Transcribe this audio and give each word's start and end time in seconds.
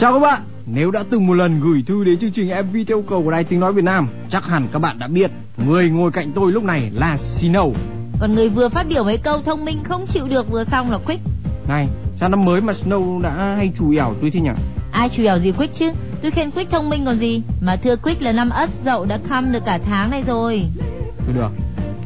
Chào 0.00 0.12
các 0.12 0.18
bạn, 0.18 0.42
nếu 0.66 0.90
đã 0.90 1.04
từng 1.10 1.26
một 1.26 1.34
lần 1.34 1.60
gửi 1.60 1.84
thư 1.86 2.04
đến 2.04 2.18
chương 2.18 2.30
trình 2.30 2.48
MV 2.48 2.76
theo 2.88 3.02
cầu 3.02 3.22
của 3.22 3.30
Đài 3.30 3.44
Tiếng 3.44 3.60
Nói 3.60 3.72
Việt 3.72 3.84
Nam, 3.84 4.08
chắc 4.30 4.44
hẳn 4.44 4.68
các 4.72 4.78
bạn 4.78 4.98
đã 4.98 5.08
biết 5.08 5.30
người 5.56 5.90
ngồi 5.90 6.10
cạnh 6.10 6.32
tôi 6.34 6.52
lúc 6.52 6.64
này 6.64 6.90
là 6.94 7.18
Snow. 7.40 7.72
Còn 8.20 8.34
người 8.34 8.48
vừa 8.48 8.68
phát 8.68 8.86
biểu 8.88 9.04
mấy 9.04 9.18
câu 9.18 9.42
thông 9.42 9.64
minh 9.64 9.78
không 9.84 10.06
chịu 10.06 10.28
được 10.28 10.50
vừa 10.50 10.64
xong 10.64 10.90
là 10.90 10.98
Quick. 11.06 11.20
Này, 11.68 11.88
sao 12.20 12.28
năm 12.28 12.44
mới 12.44 12.60
mà 12.60 12.72
Snow 12.84 13.22
đã 13.22 13.54
hay 13.56 13.72
chủ 13.78 13.94
ẻo 13.96 14.14
tôi 14.20 14.30
thế 14.30 14.40
nhỉ? 14.40 14.50
Ai 14.92 15.08
chủ 15.08 15.22
ẻo 15.22 15.38
gì 15.38 15.52
Quick 15.52 15.78
chứ? 15.78 15.92
Tôi 16.22 16.30
khen 16.30 16.50
Quick 16.50 16.70
thông 16.70 16.90
minh 16.90 17.04
còn 17.04 17.18
gì. 17.18 17.42
Mà 17.60 17.76
thưa 17.76 17.96
Quick 17.96 18.22
là 18.22 18.32
năm 18.32 18.50
Ất 18.50 18.70
Dậu 18.84 19.04
đã 19.04 19.18
khăm 19.28 19.52
được 19.52 19.64
cả 19.66 19.78
tháng 19.84 20.10
này 20.10 20.22
rồi. 20.26 20.64
Thôi 21.18 21.34
được. 21.34 21.50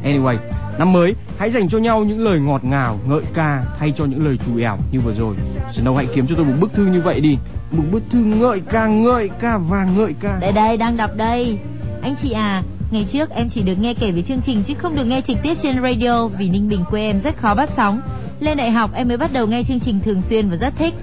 Anyway, 0.03 0.37
năm 0.79 0.93
mới 0.93 1.15
hãy 1.37 1.51
dành 1.51 1.69
cho 1.69 1.77
nhau 1.77 2.03
những 2.03 2.23
lời 2.23 2.39
ngọt 2.39 2.63
ngào, 2.63 2.99
ngợi 3.07 3.21
ca 3.33 3.63
thay 3.79 3.93
cho 3.97 4.05
những 4.05 4.25
lời 4.25 4.37
chủ 4.45 4.57
ẻo 4.57 4.77
như 4.91 4.99
vừa 4.99 5.13
rồi. 5.13 5.35
Snow 5.75 5.95
hãy 5.95 6.07
kiếm 6.15 6.25
cho 6.29 6.35
tôi 6.35 6.45
một 6.45 6.53
bức 6.59 6.73
thư 6.73 6.85
như 6.85 7.01
vậy 7.01 7.21
đi. 7.21 7.37
Một 7.71 7.83
bức 7.91 8.03
thư 8.11 8.19
ngợi 8.19 8.61
ca, 8.71 8.87
ngợi 8.87 9.29
ca 9.39 9.57
và 9.57 9.85
ngợi 9.85 10.13
ca. 10.21 10.37
Đây 10.41 10.51
đây, 10.51 10.77
đang 10.77 10.97
đọc 10.97 11.11
đây. 11.15 11.57
Anh 12.01 12.15
chị 12.23 12.31
à, 12.31 12.63
ngày 12.91 13.07
trước 13.13 13.29
em 13.29 13.49
chỉ 13.49 13.61
được 13.61 13.79
nghe 13.79 13.93
kể 13.93 14.11
về 14.11 14.21
chương 14.21 14.41
trình 14.45 14.63
chứ 14.67 14.73
không 14.77 14.95
được 14.95 15.05
nghe 15.05 15.21
trực 15.27 15.37
tiếp 15.43 15.57
trên 15.63 15.81
radio 15.81 16.27
vì 16.27 16.49
Ninh 16.49 16.69
Bình 16.69 16.83
quê 16.89 17.01
em 17.01 17.21
rất 17.21 17.37
khó 17.37 17.55
bắt 17.55 17.69
sóng. 17.77 18.01
Lên 18.39 18.57
đại 18.57 18.71
học 18.71 18.91
em 18.93 19.07
mới 19.07 19.17
bắt 19.17 19.33
đầu 19.33 19.47
nghe 19.47 19.63
chương 19.67 19.79
trình 19.79 19.99
thường 20.05 20.21
xuyên 20.29 20.49
và 20.49 20.55
rất 20.55 20.73
thích. 20.77 20.93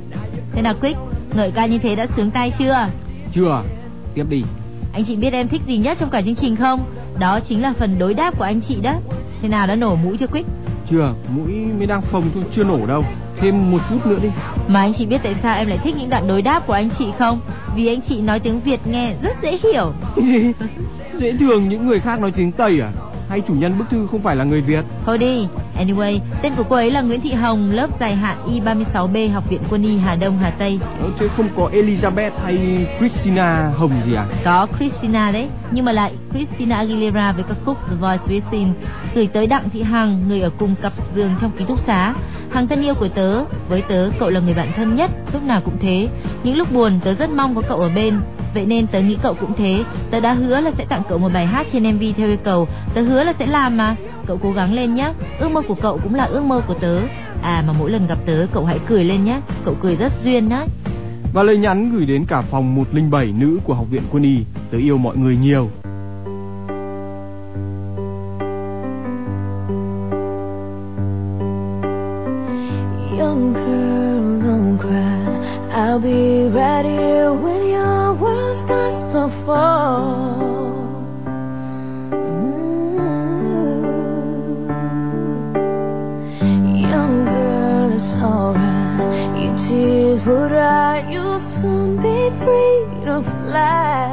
Thế 0.53 0.63
nào 0.63 0.75
Quick, 0.81 0.99
ngợi 1.35 1.51
ca 1.51 1.67
như 1.67 1.79
thế 1.79 1.97
đã 1.97 2.07
sướng 2.17 2.31
tay 2.31 2.53
chưa? 2.59 2.89
Chưa. 3.35 3.63
Tiếp 4.15 4.25
đi. 4.29 4.43
Anh 4.93 5.05
chị 5.05 5.17
biết 5.17 5.33
em 5.33 5.49
thích 5.49 5.63
gì 5.67 5.77
nhất 5.77 5.99
trong 6.01 6.11
cả 6.11 6.23
chương 6.23 6.35
trình 6.35 6.57
không? 6.57 6.85
Đó 7.19 7.41
chính 7.41 7.63
là 7.63 7.73
phần 7.79 7.99
đối 7.99 8.15
đáp 8.15 8.39
của 8.39 8.45
anh 8.45 8.61
chị 8.69 8.77
đó. 8.83 8.95
Thế 9.43 9.49
nào 9.49 9.67
đã 9.67 9.75
nổ 9.75 9.97
mũi 9.97 10.17
chưa 10.17 10.27
Quick? 10.27 10.49
Chưa, 10.91 11.15
mũi 11.37 11.53
mới 11.79 11.87
đang 11.87 12.03
phồng 12.03 12.31
thôi, 12.35 12.45
chưa 12.57 12.65
nổ 12.65 12.87
đâu. 12.87 13.05
Thêm 13.41 13.71
một 13.71 13.79
chút 13.91 14.07
nữa 14.07 14.19
đi. 14.23 14.29
Mà 14.69 14.81
anh 14.81 14.93
chị 14.99 15.07
biết 15.07 15.21
tại 15.23 15.35
sao 15.43 15.57
em 15.57 15.69
lại 15.69 15.79
thích 15.85 15.95
những 15.99 16.11
đoạn 16.11 16.29
đối 16.29 16.43
đáp 16.43 16.67
của 16.67 16.73
anh 16.73 16.89
chị 16.99 17.07
không? 17.19 17.41
Vì 17.77 17.87
anh 17.87 18.01
chị 18.09 18.21
nói 18.21 18.41
tiếng 18.41 18.61
Việt 18.61 18.87
nghe 18.87 19.15
rất 19.23 19.37
dễ 19.43 19.59
hiểu. 19.63 19.93
Dễ 21.19 21.33
thường 21.41 21.69
những 21.69 21.87
người 21.87 22.01
khác 22.01 22.21
nói 22.21 22.33
tiếng 22.37 22.53
Tây 22.53 22.81
à? 22.81 22.91
Hay 23.31 23.41
chủ 23.41 23.55
nhân 23.55 23.79
bức 23.79 23.91
thư 23.91 24.07
không 24.11 24.23
phải 24.23 24.37
là 24.37 24.45
người 24.45 24.61
Việt? 24.61 24.85
Thôi 25.07 25.19
đi. 25.19 25.47
Anyway, 25.79 26.19
tên 26.43 26.53
của 26.57 26.63
cô 26.63 26.77
ấy 26.77 26.91
là 26.91 27.01
Nguyễn 27.01 27.21
Thị 27.21 27.33
Hồng, 27.33 27.71
lớp 27.71 27.91
dài 28.01 28.17
hạn 28.17 28.37
Y36B, 28.49 29.33
Học 29.33 29.51
viện 29.51 29.61
Quân 29.71 29.83
y 29.83 29.99
Hà 29.99 30.17
Đông, 30.17 30.39
Hà 30.39 30.51
Tây. 30.51 30.79
Ờ, 31.01 31.11
thế 31.19 31.29
không 31.37 31.49
có 31.57 31.71
Elizabeth 31.73 32.31
hay 32.45 32.87
Christina 32.99 33.73
Hồng 33.77 33.93
gì 34.07 34.15
à? 34.15 34.27
Có 34.45 34.67
Christina 34.79 35.31
đấy, 35.31 35.49
nhưng 35.71 35.85
mà 35.85 35.93
lại 35.93 36.13
Christina 36.33 36.77
Aguilera 36.77 37.33
với 37.33 37.45
ca 37.45 37.55
khúc 37.65 37.77
The 37.89 37.97
Voice 38.01 38.25
Within 38.27 38.73
gửi 39.15 39.27
tới 39.27 39.47
Đặng 39.47 39.71
Thị 39.71 39.83
Hằng, 39.83 40.29
người 40.29 40.41
ở 40.41 40.51
cùng 40.59 40.75
cặp 40.83 40.93
giường 41.15 41.35
trong 41.41 41.51
ký 41.59 41.65
túc 41.65 41.79
xá. 41.87 42.15
Hằng 42.51 42.69
thân 42.69 42.83
yêu 42.83 42.95
của 42.95 43.09
tớ, 43.09 43.45
với 43.69 43.83
tớ 43.83 44.11
cậu 44.21 44.31
là 44.31 44.41
người 44.41 44.55
bạn 44.55 44.73
thân 44.77 44.97
nhất, 44.97 45.11
lúc 45.33 45.43
nào 45.43 45.61
cũng 45.65 45.77
thế. 45.81 46.09
Những 46.43 46.57
lúc 46.57 46.73
buồn 46.73 47.01
tớ 47.05 47.15
rất 47.15 47.31
mong 47.31 47.55
có 47.55 47.63
cậu 47.69 47.79
ở 47.79 47.91
bên, 47.95 48.21
Vậy 48.55 48.67
nên 48.67 48.87
tớ 48.87 49.01
nghĩ 49.01 49.17
cậu 49.23 49.35
cũng 49.35 49.53
thế. 49.59 49.85
Tớ 50.11 50.21
đã 50.21 50.33
hứa 50.33 50.61
là 50.61 50.71
sẽ 50.79 50.85
tặng 50.85 51.03
cậu 51.09 51.19
một 51.19 51.31
bài 51.35 51.47
hát 51.47 51.67
trên 51.73 51.97
MV 51.97 52.03
theo 52.17 52.29
yêu 52.29 52.37
cầu. 52.45 52.69
Tớ 52.95 53.03
hứa 53.03 53.25
là 53.25 53.33
sẽ 53.39 53.47
làm 53.47 53.77
mà. 53.77 53.97
Cậu 54.27 54.39
cố 54.43 54.53
gắng 54.53 54.75
lên 54.75 54.95
nhé 54.95 55.13
Ước 55.39 55.49
mơ 55.49 55.63
của 55.69 55.75
cậu 55.75 55.99
cũng 56.03 56.15
là 56.15 56.25
ước 56.25 56.45
mơ 56.45 56.63
của 56.67 56.75
tớ. 56.75 57.01
À 57.43 57.65
mà 57.67 57.73
mỗi 57.79 57.91
lần 57.91 58.07
gặp 58.07 58.19
tớ, 58.27 58.47
cậu 58.53 58.65
hãy 58.65 58.79
cười 58.87 59.05
lên 59.05 59.25
nhé 59.25 59.41
Cậu 59.65 59.75
cười 59.83 59.97
rất 59.97 60.13
duyên 60.25 60.49
đấy 60.49 60.67
Và 61.33 61.43
lời 61.43 61.59
nhắn 61.59 61.91
gửi 61.97 62.07
đến 62.07 62.25
cả 62.29 62.43
phòng 62.43 62.75
107 62.75 63.33
nữ 63.39 63.59
của 63.65 63.75
Học 63.75 63.87
viện 63.91 64.03
Quân 64.11 64.23
y. 64.23 64.39
Tớ 64.71 64.79
yêu 64.79 64.99
mọi 64.99 65.17
người 65.17 65.37
nhiều. 65.37 65.71
I'll 76.01 76.07
be 76.07 76.49
ready 76.49 77.29
when 77.43 77.69
your 77.69 78.15
world 78.15 78.65
starts 78.65 79.13
to 79.13 79.29
fall. 79.45 81.05
Mm. 82.11 82.41
Young 86.81 87.25
girl, 87.27 87.93
it's 87.93 88.13
alright. 88.25 89.31
Your 89.43 89.55
tears 89.69 90.21
will 90.27 90.49
dry. 90.49 90.95
You'll 91.13 91.45
soon 91.61 91.97
be 91.97 92.31
free 92.45 93.05
to 93.05 93.21
fly. 93.21 94.09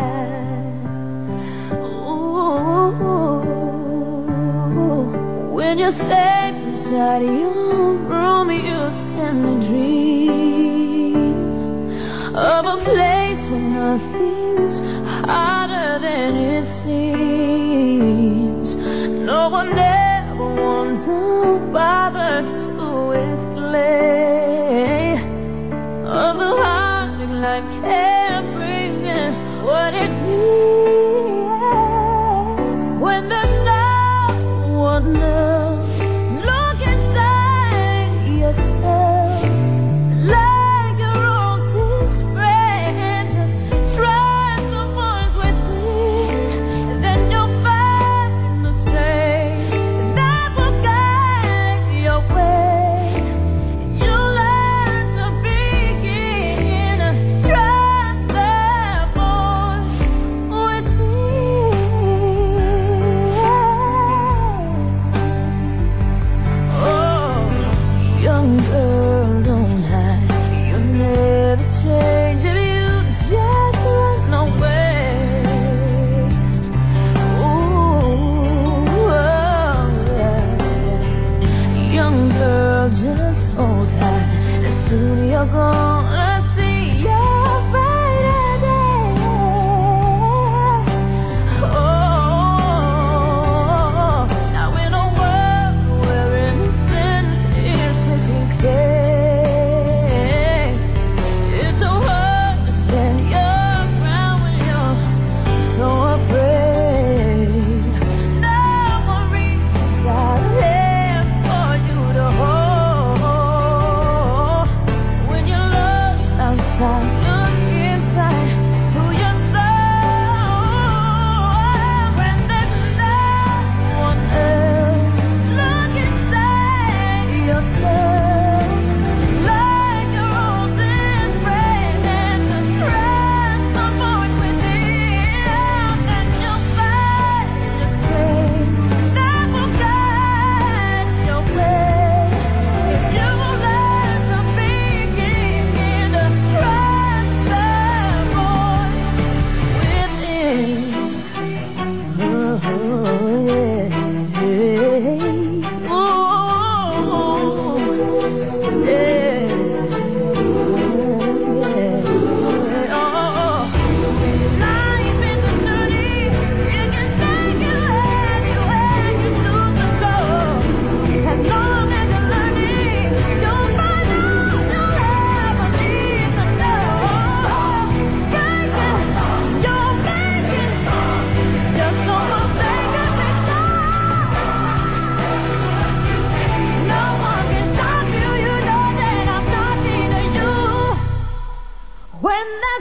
When 5.54 5.74
you're 5.80 5.92
safe 5.92 6.56
inside 6.68 7.22
your 7.22 7.96
room, 8.10 8.48
you 8.52 8.92
tend 9.16 9.38
to 9.44 9.54
dream 9.70 10.07
of 12.38 12.66
a 12.66 12.78
place 12.86 13.50
where 13.50 13.60
nothing's 13.60 14.78
harder 15.26 15.98
than 16.06 16.36
it 16.38 16.66
seems. 16.86 18.70
No 19.26 19.50
one 19.50 19.74
ever 19.74 20.46
wants 20.46 21.02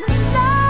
the 0.00 0.30
stars. 0.30 0.65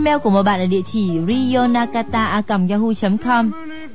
Email 0.00 0.18
của 0.18 0.30
một 0.30 0.42
bạn 0.42 0.60
ở 0.60 0.66
địa 0.66 0.82
chỉ 0.92 1.20
rionakata.yahoo.com 1.26 3.50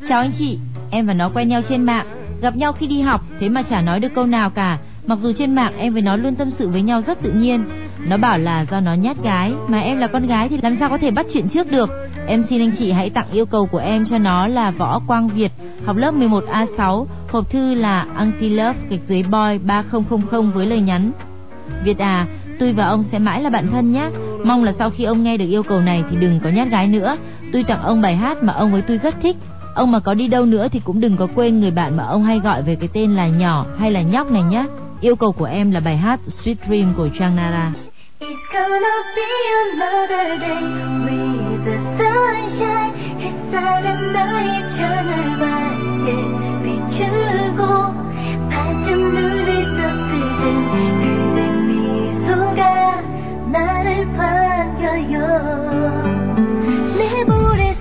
Chào 0.10 0.20
anh 0.20 0.32
chị, 0.40 0.60
em 0.90 1.06
và 1.06 1.14
nó 1.14 1.30
quen 1.30 1.48
nhau 1.48 1.62
trên 1.70 1.84
mạng 1.84 2.06
Gặp 2.42 2.56
nhau 2.56 2.74
khi 2.74 2.88
đi 2.88 3.02
học, 3.02 3.22
thế 3.40 3.50
mà 3.50 3.62
chả 3.62 3.82
nói 3.82 4.00
được 4.00 4.10
câu 4.16 4.26
nào 4.26 4.50
cả. 4.50 4.78
Mặc 5.08 5.20
dù 5.22 5.32
trên 5.38 5.56
mạng 5.56 5.74
em 5.78 5.94
với 5.94 6.02
nó 6.02 6.16
luôn 6.16 6.36
tâm 6.36 6.52
sự 6.60 6.70
với 6.70 6.82
nhau 6.82 7.02
rất 7.08 7.22
tự 7.22 7.32
nhiên. 7.32 7.66
Nó 8.08 8.18
bảo 8.18 8.38
là 8.38 8.66
do 8.72 8.80
nó 8.80 8.94
nhát 8.94 9.24
gái 9.24 9.54
Mà 9.68 9.80
em 9.80 9.98
là 9.98 10.08
con 10.08 10.28
gái 10.28 10.50
thì 10.50 10.58
làm 10.64 10.78
sao 10.80 10.90
có 10.90 10.98
thể 10.98 11.12
bắt 11.12 11.26
chuyện 11.34 11.48
trước 11.48 11.72
được. 11.72 11.90
Em 12.28 12.46
xin 12.50 12.62
anh 12.62 12.72
chị 12.80 12.92
hãy 12.92 13.10
tặng 13.10 13.32
yêu 13.32 13.46
cầu 13.46 13.66
của 13.66 13.78
em 13.78 14.06
cho 14.06 14.18
nó 14.18 14.48
là 14.48 14.72
Võ 14.72 15.02
Quang 15.08 15.28
Việt 15.28 15.52
Học 15.86 15.96
lớp 15.96 16.14
11A6 16.14 17.06
Hộp 17.32 17.50
thư 17.50 17.74
là 17.74 18.06
Antilove 18.16 18.76
gạch 18.90 19.00
dưới 19.08 19.24
boy 19.24 19.58
3000 19.64 20.52
với 20.54 20.66
lời 20.66 20.82
nhắn. 20.82 21.12
Việt 21.84 21.98
à, 21.98 22.28
tôi 22.61 22.73
và 22.73 22.87
ông 22.87 23.05
sẽ 23.13 23.19
mãi 23.19 23.43
là 23.43 23.51
bạn 23.51 23.67
thân 23.73 23.93
nhé 23.93 24.11
Mong 24.45 24.65
là 24.65 24.73
sau 24.79 24.91
khi 24.91 25.05
ông 25.05 25.23
nghe 25.23 25.37
được 25.37 25.47
yêu 25.49 25.63
cầu 25.63 25.81
này 25.81 26.05
thì 26.11 26.17
đừng 26.17 26.41
có 26.45 26.51
nhát 26.51 26.69
gái 26.69 26.87
nữa 26.87 27.17
Tôi 27.53 27.65
tặng 27.69 27.83
ông 27.83 28.03
bài 28.03 28.17
hát 28.17 28.43
mà 28.43 28.53
ông 28.53 28.73
với 28.73 28.83
tôi 28.83 28.99
rất 28.99 29.15
thích 29.23 29.37
Ông 29.75 29.93
mà 29.93 30.01
có 30.01 30.15
đi 30.15 30.29
đâu 30.29 30.47
nữa 30.47 30.69
thì 30.73 30.81
cũng 30.85 31.01
đừng 31.01 31.17
có 31.17 31.29
quên 31.35 31.61
người 31.61 31.71
bạn 31.71 31.97
mà 31.97 32.05
ông 32.05 32.25
hay 32.25 32.39
gọi 32.39 32.63
về 32.63 32.75
cái 32.75 32.89
tên 32.93 33.17
là 33.17 33.29
nhỏ 33.29 33.67
hay 33.79 33.91
là 33.91 34.03
nhóc 34.03 34.31
này 34.31 34.43
nhé 34.43 34.65
Yêu 35.01 35.17
cầu 35.17 35.33
của 35.33 35.45
em 35.45 35.71
là 35.71 35.81
bài 35.81 35.97
hát 35.97 36.21
Sweet 36.27 36.55
Dream 36.67 36.95
của 36.97 37.09
Trang 37.19 37.37
Nara 37.37 37.73
It's 38.21 38.37
gonna 38.53 38.97
be 39.17 39.23
another 39.73 40.41
day 40.41 40.63
with 41.07 41.65
the 41.65 41.77
sunshine. 41.99 42.93
햇살은 43.21 44.13
너의 44.13 44.63
편을 44.77 45.39
밝게 45.39 46.07
비추고 46.65 47.61
반쯤 48.51 49.15
눈을 49.15 49.49
떠쓰는 49.77 50.04
그대 50.04 50.04
미소가 50.04 50.04
나를 53.52 54.06
반겨요. 54.14 55.18
내 56.98 57.26
볼에 57.26 57.75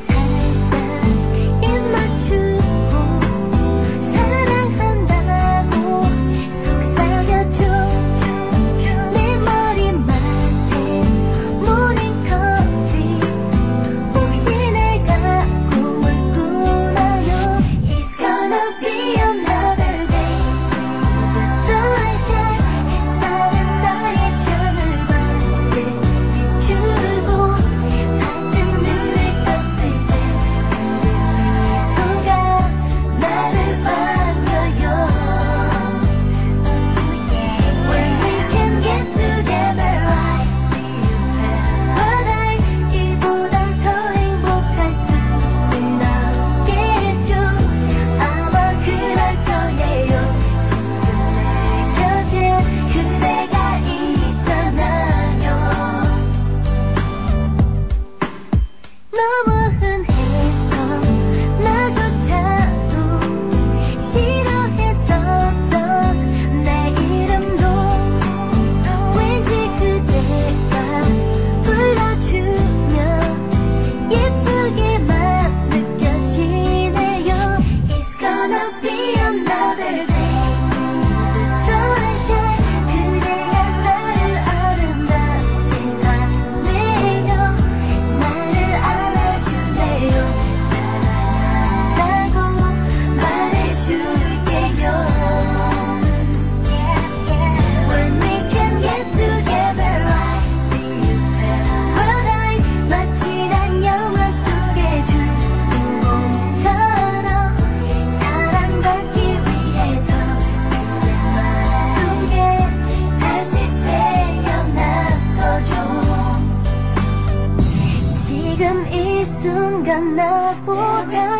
순간 119.44 120.16
나보다 120.16 121.34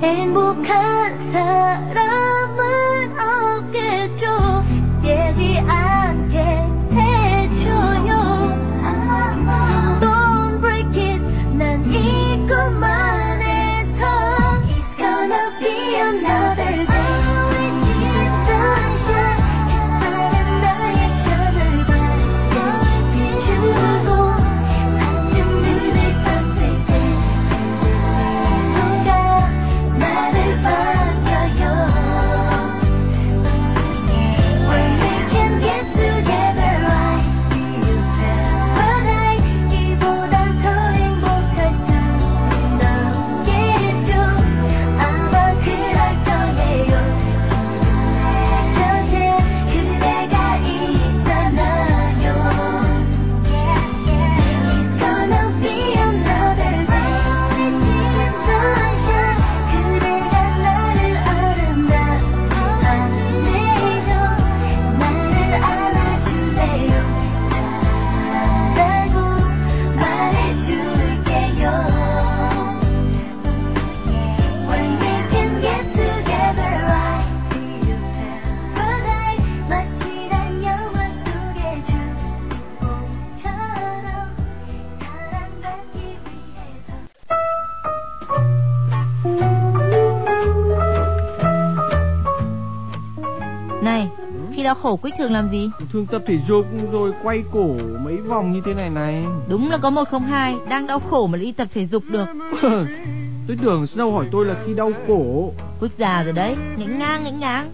행복한 0.00 1.32
사람은 1.32 3.12
없겠죠. 3.20 4.64
깨지 5.02 5.58
않 5.68 5.83
khổ 94.84 94.96
Quýt 94.96 95.14
thường 95.18 95.32
làm 95.32 95.50
gì? 95.50 95.70
Thường 95.92 96.06
tập 96.06 96.22
thể 96.26 96.38
dục 96.48 96.66
rồi 96.92 97.12
quay 97.22 97.42
cổ 97.52 97.68
mấy 98.04 98.16
vòng 98.16 98.52
như 98.52 98.60
thế 98.64 98.74
này 98.74 98.90
này. 98.90 99.24
Đúng 99.48 99.70
là 99.70 99.78
có 99.78 99.90
102 99.90 100.56
Đang 100.68 100.86
đau 100.86 101.00
khổ 101.10 101.26
mà 101.26 101.38
đi 101.38 101.52
tập 101.52 101.68
thể 101.74 101.86
dục 101.86 102.02
được. 102.08 102.24
Tôi 103.48 103.56
tưởng 103.62 103.84
Snow 103.84 104.12
hỏi 104.12 104.26
tôi 104.32 104.46
là 104.46 104.56
khi 104.66 104.74
đau 104.74 104.90
cổ. 105.08 105.52
Quýt 105.80 105.90
già 105.98 106.22
rồi 106.22 106.32
đấy 106.32 106.56
Ngĩnh 106.76 106.98
ngang 106.98 107.24
ngĩnh 107.24 107.40
ngang 107.40 107.70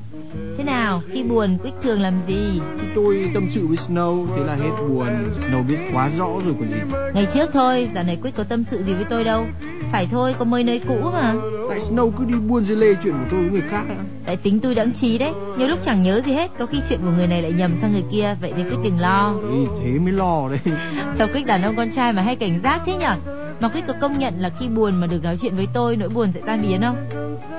Thế 0.61 0.65
nào, 0.65 1.03
khi 1.13 1.23
buồn 1.23 1.59
Quick 1.63 1.83
thường 1.83 2.01
làm 2.01 2.15
gì? 2.27 2.61
Tôi 2.95 3.31
tâm 3.35 3.49
sự 3.55 3.67
với 3.67 3.79
Snow, 3.89 4.27
thế 4.37 4.43
là 4.45 4.55
hết 4.55 4.71
buồn. 4.89 5.07
Snow 5.41 5.67
biết 5.67 5.77
quá 5.93 6.11
rõ 6.19 6.27
rồi 6.45 6.55
còn 6.59 6.69
gì. 6.69 6.77
Ngày 7.15 7.27
trước 7.35 7.51
thôi, 7.53 7.89
dạo 7.95 8.05
này 8.05 8.19
Quick 8.23 8.37
có 8.37 8.45
tâm 8.45 8.65
sự 8.71 8.85
gì 8.85 8.95
với 8.95 9.05
tôi 9.11 9.25
đâu. 9.25 9.47
Phải 9.93 10.09
thôi, 10.11 10.35
có 10.39 10.45
mới 10.45 10.65
nơi 10.65 10.81
cũ 10.89 11.11
mà. 11.13 11.35
Tại 11.69 11.81
Snow 11.91 12.11
cứ 12.11 12.25
đi 12.25 12.35
buôn 12.35 12.67
dây 12.67 12.77
lê 12.77 12.95
chuyện 13.03 13.13
của 13.13 13.29
tôi 13.31 13.41
với 13.41 13.51
người 13.51 13.71
khác. 13.71 13.83
Tại 14.27 14.37
tính 14.37 14.61
tôi 14.61 14.75
đãng 14.75 14.93
trí 15.01 15.19
đấy, 15.19 15.33
nhiều 15.59 15.69
lúc 15.69 15.79
chẳng 15.85 16.03
nhớ 16.03 16.21
gì 16.27 16.33
hết, 16.33 16.51
có 16.59 16.67
khi 16.67 16.79
chuyện 16.89 17.01
của 17.05 17.11
người 17.11 17.27
này 17.27 17.43
lại 17.43 17.53
nhầm 17.53 17.77
sang 17.81 17.93
người 17.93 18.05
kia, 18.13 18.37
vậy 18.41 18.53
nên 18.57 18.69
Quick 18.69 18.85
đừng 18.85 19.01
lo. 19.01 19.35
Ý, 19.53 19.67
thế 19.83 19.99
mới 19.99 20.13
lo 20.13 20.49
đấy. 20.49 20.61
Sao 21.19 21.29
Quick 21.33 21.47
đàn 21.47 21.63
ông 21.63 21.77
con 21.77 21.91
trai 21.97 22.13
mà 22.13 22.23
hay 22.23 22.37
cảnh 22.37 22.61
giác 22.63 22.81
thế 22.87 22.93
nhở? 22.95 23.17
Mà 23.61 23.69
Quick 23.69 23.87
có 23.87 23.95
công 24.01 24.19
nhận 24.19 24.35
là 24.39 24.51
khi 24.61 24.69
buồn 24.69 25.01
mà 25.01 25.07
được 25.07 25.23
nói 25.23 25.39
chuyện 25.43 25.57
với 25.57 25.69
tôi, 25.73 25.97
nỗi 25.97 26.09
buồn 26.09 26.33
sẽ 26.35 26.41
tan 26.47 26.63
biến 26.63 26.81
không? 26.81 26.97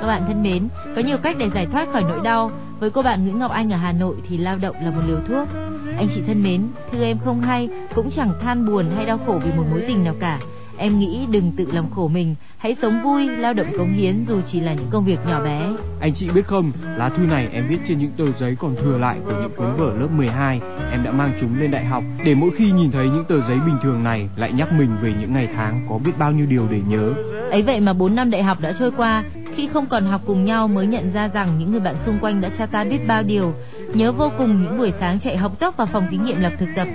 Các 0.01 0.07
bạn 0.07 0.23
thân 0.27 0.43
mến, 0.43 0.67
có 0.95 1.01
nhiều 1.01 1.17
cách 1.17 1.35
để 1.39 1.49
giải 1.55 1.65
thoát 1.65 1.91
khỏi 1.91 2.01
nỗi 2.01 2.19
đau. 2.23 2.51
Với 2.79 2.89
cô 2.89 3.01
bạn 3.01 3.23
Nguyễn 3.23 3.39
Ngọc 3.39 3.51
Anh 3.51 3.73
ở 3.73 3.77
Hà 3.77 3.91
Nội 3.91 4.15
thì 4.29 4.37
lao 4.37 4.57
động 4.57 4.75
là 4.83 4.91
một 4.91 5.01
liều 5.07 5.19
thuốc. 5.27 5.47
Anh 5.97 6.07
chị 6.15 6.21
thân 6.27 6.43
mến, 6.43 6.67
thư 6.91 7.03
em 7.03 7.17
không 7.25 7.41
hay, 7.41 7.69
cũng 7.95 8.09
chẳng 8.15 8.33
than 8.41 8.65
buồn 8.65 8.85
hay 8.95 9.05
đau 9.05 9.19
khổ 9.25 9.39
vì 9.45 9.51
một 9.57 9.63
mối 9.71 9.83
tình 9.87 10.03
nào 10.03 10.15
cả. 10.19 10.39
Em 10.81 10.99
nghĩ 10.99 11.25
đừng 11.31 11.51
tự 11.57 11.67
làm 11.73 11.89
khổ 11.89 12.07
mình, 12.07 12.35
hãy 12.57 12.75
sống 12.81 13.01
vui, 13.03 13.29
lao 13.29 13.53
động 13.53 13.67
cống 13.77 13.93
hiến 13.93 14.25
dù 14.27 14.41
chỉ 14.51 14.59
là 14.59 14.73
những 14.73 14.87
công 14.89 15.05
việc 15.05 15.19
nhỏ 15.27 15.43
bé. 15.43 15.71
Anh 15.99 16.13
chị 16.13 16.29
biết 16.29 16.47
không, 16.47 16.71
lá 16.97 17.09
thư 17.09 17.23
này 17.23 17.47
em 17.51 17.67
viết 17.67 17.77
trên 17.87 17.97
những 17.99 18.11
tờ 18.17 18.25
giấy 18.39 18.55
còn 18.59 18.75
thừa 18.75 18.97
lại 18.97 19.17
của 19.25 19.31
những 19.31 19.51
cuốn 19.57 19.75
vở 19.77 19.93
lớp 19.99 20.07
12. 20.11 20.61
Em 20.91 21.03
đã 21.03 21.11
mang 21.11 21.33
chúng 21.41 21.59
lên 21.59 21.71
đại 21.71 21.85
học 21.85 22.03
để 22.25 22.35
mỗi 22.35 22.49
khi 22.57 22.71
nhìn 22.71 22.91
thấy 22.91 23.05
những 23.05 23.25
tờ 23.25 23.41
giấy 23.47 23.57
bình 23.65 23.77
thường 23.83 24.03
này 24.03 24.29
lại 24.35 24.53
nhắc 24.53 24.73
mình 24.73 24.89
về 25.01 25.13
những 25.19 25.33
ngày 25.33 25.47
tháng 25.55 25.85
có 25.89 25.97
biết 25.97 26.11
bao 26.17 26.31
nhiêu 26.31 26.45
điều 26.45 26.67
để 26.71 26.81
nhớ. 26.87 27.13
Ấy 27.51 27.61
vậy 27.61 27.79
mà 27.79 27.93
4 27.93 28.15
năm 28.15 28.31
đại 28.31 28.43
học 28.43 28.59
đã 28.61 28.73
trôi 28.79 28.91
qua, 28.91 29.23
khi 29.55 29.67
không 29.73 29.85
còn 29.85 30.05
học 30.05 30.21
cùng 30.25 30.45
nhau 30.45 30.67
mới 30.67 30.87
nhận 30.87 31.13
ra 31.13 31.27
rằng 31.27 31.57
những 31.59 31.71
người 31.71 31.79
bạn 31.79 31.95
xung 32.05 32.19
quanh 32.21 32.41
đã 32.41 32.49
cho 32.57 32.65
ta 32.65 32.83
biết 32.83 33.07
bao 33.07 33.23
điều. 33.23 33.53
Nhớ 33.93 34.11
vô 34.11 34.31
cùng 34.37 34.63
những 34.63 34.77
buổi 34.77 34.93
sáng 34.99 35.19
chạy 35.19 35.37
học 35.37 35.59
tốc 35.59 35.77
vào 35.77 35.87
phòng 35.93 36.07
thí 36.11 36.17
nghiệm 36.17 36.41
lập 36.41 36.53
thực 36.59 36.69
tập. 36.75 36.87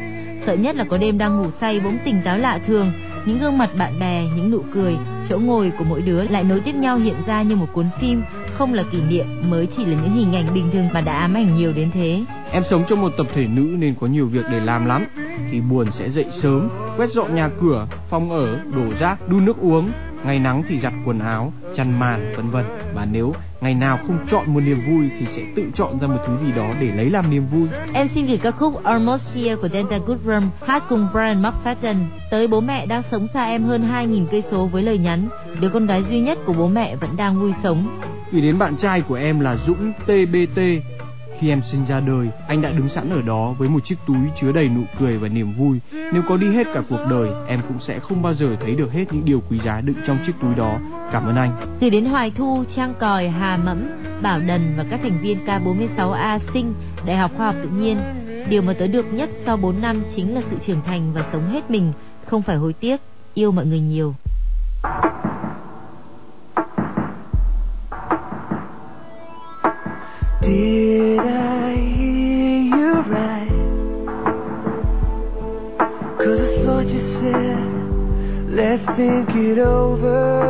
Sợ 0.47 0.55
nhất 0.55 0.77
là 0.77 0.85
có 0.85 0.99
đêm 0.99 1.19
đang 1.19 1.37
ngủ 1.37 1.51
say 1.61 1.81
bỗng 1.81 1.99
tỉnh 2.05 2.23
táo 2.25 2.39
lạ 2.39 2.61
thường, 2.67 2.93
những 3.27 3.39
gương 3.39 3.59
mặt 3.59 3.71
bạn 3.79 3.99
bè, 3.99 4.25
những 4.37 4.51
nụ 4.51 4.63
cười, 4.75 4.97
chỗ 5.29 5.39
ngồi 5.39 5.73
của 5.79 5.85
mỗi 5.85 6.03
đứa 6.03 6.23
lại 6.23 6.45
nối 6.45 6.61
tiếp 6.61 6.75
nhau 6.75 6.99
hiện 6.99 7.17
ra 7.27 7.43
như 7.43 7.57
một 7.57 7.67
cuốn 7.73 7.87
phim, 8.01 8.23
không 8.55 8.75
là 8.75 8.83
kỷ 8.93 9.01
niệm 9.01 9.27
mới 9.51 9.69
chỉ 9.77 9.85
là 9.85 10.03
những 10.03 10.17
hình 10.17 10.33
ảnh 10.33 10.55
bình 10.55 10.71
thường 10.73 10.89
mà 10.93 11.01
đã 11.01 11.19
ám 11.19 11.35
ảnh 11.35 11.57
nhiều 11.57 11.73
đến 11.73 11.91
thế. 11.95 12.25
Em 12.51 12.63
sống 12.71 12.85
trong 12.89 13.01
một 13.03 13.13
tập 13.19 13.27
thể 13.35 13.47
nữ 13.47 13.77
nên 13.79 13.95
có 14.01 14.07
nhiều 14.07 14.27
việc 14.27 14.45
để 14.51 14.61
làm 14.61 14.87
lắm. 14.87 15.07
Khi 15.51 15.61
buồn 15.61 15.87
sẽ 15.93 16.11
dậy 16.11 16.27
sớm, 16.43 16.69
quét 16.97 17.11
dọn 17.11 17.35
nhà 17.35 17.51
cửa, 17.61 17.87
phòng 18.11 18.31
ở, 18.31 18.59
đổ 18.77 18.99
rác, 19.01 19.29
đun 19.29 19.45
nước 19.45 19.57
uống. 19.61 19.91
Ngày 20.27 20.39
nắng 20.39 20.63
thì 20.69 20.79
giặt 20.81 20.93
quần 21.05 21.19
áo, 21.19 21.53
chăn 21.77 21.99
màn, 21.99 22.33
vân 22.37 22.51
vân. 22.51 22.65
Và 22.95 23.07
nếu 23.13 23.35
ngày 23.61 23.75
nào 23.75 23.99
không 24.07 24.19
chọn 24.31 24.55
một 24.55 24.61
niềm 24.61 24.81
vui 24.87 25.11
thì 25.19 25.27
sẽ 25.37 25.43
tự 25.57 25.63
chọn 25.75 25.99
ra 26.01 26.07
một 26.07 26.19
thứ 26.27 26.37
gì 26.47 26.53
đó 26.53 26.75
để 26.81 26.87
lấy 26.87 27.11
làm 27.11 27.31
niềm 27.31 27.47
vui. 27.47 27.69
Em 27.93 28.09
xin 28.15 28.27
gửi 28.27 28.39
ca 28.39 28.51
khúc 28.51 28.85
Almost 28.85 29.23
Here 29.35 29.57
của 29.57 29.69
Delta 29.69 29.99
Goodrum 30.07 30.51
hát 30.67 30.83
cùng 30.89 31.09
Brian 31.13 31.43
McFadden 31.43 31.97
tới 32.31 32.47
bố 32.47 32.61
mẹ 32.61 32.87
đang 32.87 33.03
sống 33.11 33.27
xa 33.35 33.45
em 33.45 33.63
hơn 33.63 33.89
2.000 33.93 34.27
cây 34.31 34.43
số 34.51 34.67
với 34.67 34.83
lời 34.83 34.99
nhắn 34.99 35.29
đứa 35.61 35.69
con 35.69 35.87
gái 35.87 36.05
duy 36.11 36.21
nhất 36.21 36.39
của 36.47 36.53
bố 36.53 36.69
mẹ 36.69 36.97
vẫn 36.97 37.17
đang 37.17 37.41
vui 37.41 37.53
sống. 37.63 38.01
Gửi 38.33 38.43
đến 38.43 38.59
bạn 38.59 38.77
trai 38.77 39.01
của 39.01 39.15
em 39.15 39.41
là 39.41 39.57
Dũng 39.67 39.93
TBT. 40.07 40.61
Khi 41.41 41.49
em 41.49 41.63
sinh 41.73 41.85
ra 41.89 42.01
đời, 42.01 42.29
anh 42.49 42.63
đã 42.63 42.71
đứng 42.71 42.89
sẵn 42.89 43.11
ở 43.11 43.23
đó 43.23 43.55
với 43.59 43.69
một 43.69 43.79
chiếc 43.85 43.95
túi 44.07 44.17
chứa 44.41 44.53
đầy 44.53 44.69
nụ 44.69 44.81
cười 44.99 45.19
và 45.19 45.29
niềm 45.29 45.53
vui. 45.53 45.79
Nếu 45.93 46.23
có 46.29 46.37
đi 46.37 46.47
hết 46.47 46.67
cả 46.75 46.83
cuộc 46.91 47.07
đời, 47.11 47.29
em 47.49 47.61
cũng 47.69 47.81
sẽ 47.81 47.99
không 47.99 48.23
bao 48.23 48.35
giờ 48.35 48.57
thấy 48.61 48.75
được 48.75 48.93
hết 48.93 49.05
những 49.11 49.25
điều 49.25 49.43
quý 49.51 49.61
giá 49.65 49.81
đựng 49.81 49.97
trong 50.07 50.19
chiếc 50.27 50.33
túi 50.43 50.55
đó. 50.55 50.79
Cảm 51.13 51.25
ơn 51.25 51.37
anh. 51.37 51.77
Gửi 51.81 51.91
đến 51.91 52.05
Hoài 52.05 52.31
Thu, 52.31 52.65
Trang 52.77 52.95
Còi, 53.01 53.29
Hà 53.29 53.57
Mẫm, 53.57 53.79
Bảo 54.23 54.41
Đần 54.41 54.75
và 54.77 54.85
các 54.91 55.01
thành 55.03 55.19
viên 55.23 55.39
K46A 55.47 56.39
Sinh, 56.55 56.75
Đại 57.07 57.17
học 57.17 57.31
Khoa 57.37 57.47
học 57.47 57.57
Tự 57.63 57.69
nhiên. 57.69 57.99
Điều 58.49 58.63
mà 58.63 58.73
tớ 58.79 58.87
được 58.87 59.07
nhất 59.13 59.31
sau 59.47 59.57
4 59.57 59.81
năm 59.81 60.03
chính 60.17 60.35
là 60.35 60.41
sự 60.51 60.57
trưởng 60.67 60.81
thành 60.87 61.13
và 61.13 61.25
sống 61.33 61.49
hết 61.49 61.71
mình, 61.71 61.93
không 62.27 62.43
phải 62.43 62.57
hối 62.57 62.73
tiếc, 62.73 63.01
yêu 63.35 63.53
mọi 63.53 63.67
người 63.67 63.81
nhiều. 63.81 64.15
Did 70.43 70.96
let's 78.77 78.99
think 78.99 79.31
it 79.31 79.59
over. 79.59 80.46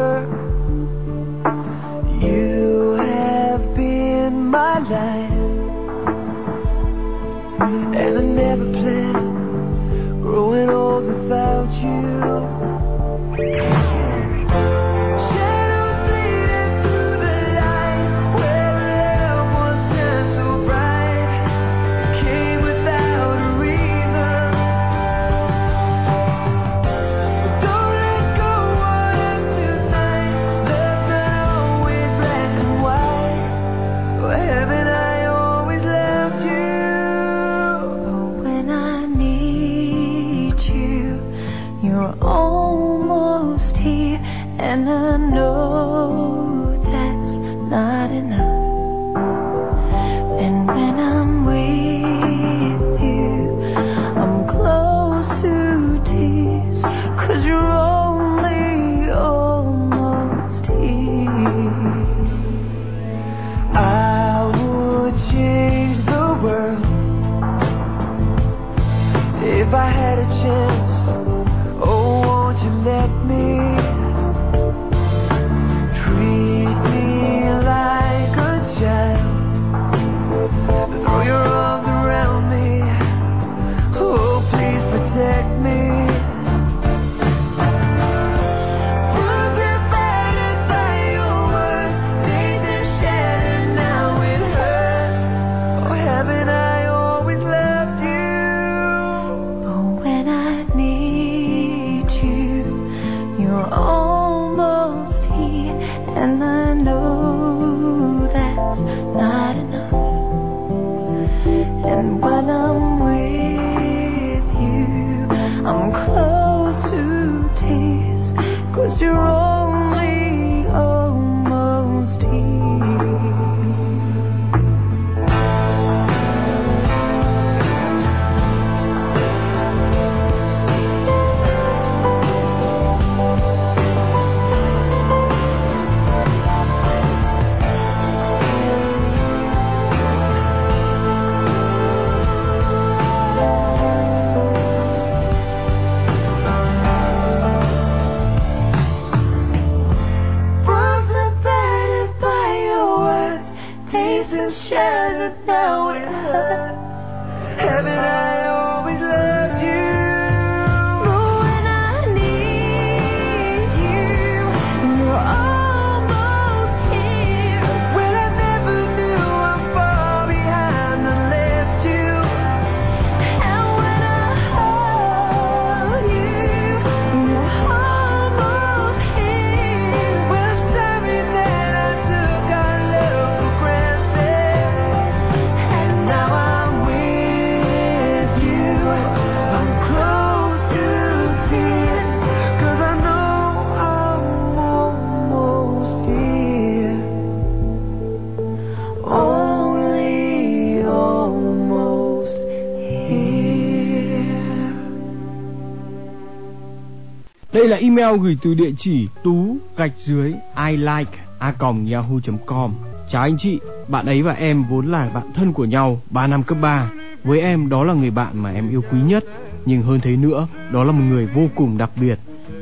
Là 207.77 207.83
email 207.83 208.21
gửi 208.21 208.39
từ 208.43 208.55
địa 208.55 208.71
chỉ 208.79 209.09
tú 209.25 209.57
gạch 209.77 209.93
dưới 209.97 210.35
I 210.69 210.77
like 210.77 211.11
a 211.39 211.55
yahoo.com. 211.93 212.73
Chào 213.11 213.23
anh 213.23 213.37
chị, 213.39 213.61
bạn 213.89 214.07
ấy 214.07 214.23
và 214.23 214.33
em 214.33 214.65
vốn 214.71 214.87
là 214.87 215.11
bạn 215.15 215.33
thân 215.35 215.53
của 215.53 215.65
nhau 215.65 216.01
3 216.11 216.27
năm 216.27 216.43
cấp 216.43 216.59
3. 216.61 216.91
Với 217.25 217.41
em 217.41 217.69
đó 217.69 217.85
là 217.85 217.95
người 217.95 218.11
bạn 218.11 218.43
mà 218.43 218.53
em 218.53 218.69
yêu 218.69 218.83
quý 218.93 219.01
nhất, 219.01 219.25
nhưng 219.67 219.83
hơn 219.83 220.01
thế 220.03 220.17
nữa, 220.17 220.47
đó 220.73 220.85
là 220.85 220.93
một 220.93 221.05
người 221.09 221.27
vô 221.27 221.43
cùng 221.55 221.79
đặc 221.79 221.91
biệt. 222.01 222.19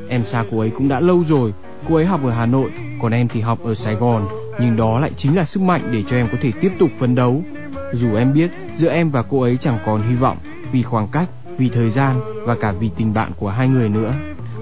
Em 0.09 0.25
xa 0.25 0.45
cô 0.51 0.59
ấy 0.59 0.71
cũng 0.71 0.89
đã 0.89 1.01
lâu 1.01 1.25
rồi, 1.29 1.53
cô 1.89 1.95
ấy 1.95 2.07
học 2.07 2.21
ở 2.25 2.31
Hà 2.31 2.47
Nội, 2.47 2.71
còn 3.03 3.13
em 3.13 3.29
thì 3.29 3.41
học 3.41 3.59
ở 3.65 3.75
Sài 3.75 3.95
Gòn, 3.95 4.29
nhưng 4.61 4.77
đó 4.77 4.99
lại 4.99 5.11
chính 5.17 5.37
là 5.37 5.45
sức 5.45 5.63
mạnh 5.63 5.89
để 5.93 6.03
cho 6.11 6.17
em 6.17 6.29
có 6.33 6.39
thể 6.43 6.53
tiếp 6.61 6.73
tục 6.79 6.91
phấn 6.99 7.15
đấu. 7.15 7.43
Dù 7.93 8.15
em 8.15 8.33
biết 8.33 8.51
giữa 8.77 8.91
em 8.91 9.11
và 9.11 9.23
cô 9.23 9.41
ấy 9.41 9.59
chẳng 9.61 9.79
còn 9.87 10.09
hy 10.09 10.15
vọng 10.15 10.39
vì 10.73 10.83
khoảng 10.83 11.09
cách, 11.09 11.29
vì 11.59 11.69
thời 11.69 11.91
gian 11.91 12.21
và 12.47 12.55
cả 12.61 12.73
vì 12.73 12.91
tình 12.97 13.15
bạn 13.15 13.33
của 13.37 13.51
hai 13.51 13.69
người 13.69 13.89
nữa. 13.89 14.15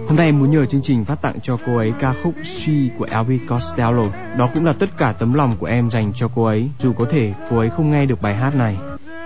Hôm 0.09 0.17
nay 0.17 0.27
em 0.27 0.39
muốn 0.39 0.51
nhờ 0.51 0.67
chương 0.67 0.83
trình 0.85 1.05
phát 1.05 1.23
tặng 1.23 1.39
cho 1.43 1.59
cô 1.67 1.77
ấy 1.77 1.93
ca 2.01 2.15
khúc 2.23 2.35
She 2.45 2.73
của 2.99 3.07
Elvis 3.11 3.41
Costello. 3.49 4.09
Đó 4.39 4.51
cũng 4.55 4.65
là 4.65 4.73
tất 4.79 4.91
cả 4.99 5.13
tấm 5.13 5.35
lòng 5.35 5.57
của 5.59 5.67
em 5.67 5.91
dành 5.91 6.13
cho 6.15 6.29
cô 6.35 6.45
ấy, 6.45 6.71
dù 6.79 6.93
có 6.93 7.05
thể 7.11 7.35
cô 7.51 7.59
ấy 7.59 7.71
không 7.71 7.91
nghe 7.91 8.07
được 8.07 8.23
bài 8.23 8.35
hát 8.35 8.55
này. 8.55 8.77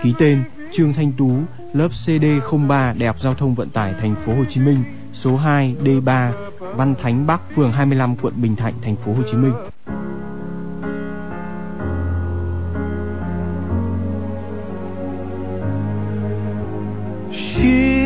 Ký 0.03 0.13
tên 0.19 0.43
Trương 0.73 0.93
Thanh 0.93 1.11
Tú, 1.17 1.31
lớp 1.73 1.87
CD03 2.05 2.97
Đại 2.97 3.07
học 3.07 3.15
Giao 3.23 3.33
thông 3.33 3.55
Vận 3.55 3.69
tải 3.69 3.93
Thành 4.01 4.15
phố 4.25 4.35
Hồ 4.35 4.43
Chí 4.49 4.61
Minh, 4.61 4.83
số 5.13 5.37
2 5.37 5.75
D3, 5.83 6.31
Văn 6.75 6.95
Thánh 7.01 7.27
Bắc, 7.27 7.41
phường 7.55 7.71
25, 7.71 8.15
quận 8.15 8.33
Bình 8.41 8.55
Thạnh, 8.55 8.73
Thành 8.81 8.95
phố 8.95 9.13
Hồ 9.13 9.21
Chí 9.31 9.37
Minh. 9.37 9.53
She 17.31 17.97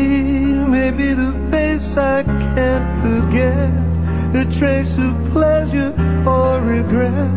may 0.68 0.90
be 0.90 1.14
the 1.14 1.32
face 1.50 1.96
I 1.96 2.41
can't 2.54 2.88
forget, 3.00 3.72
a 4.36 4.44
trace 4.58 4.92
of 4.98 5.32
pleasure 5.32 5.92
or 6.26 6.60
regret, 6.60 7.32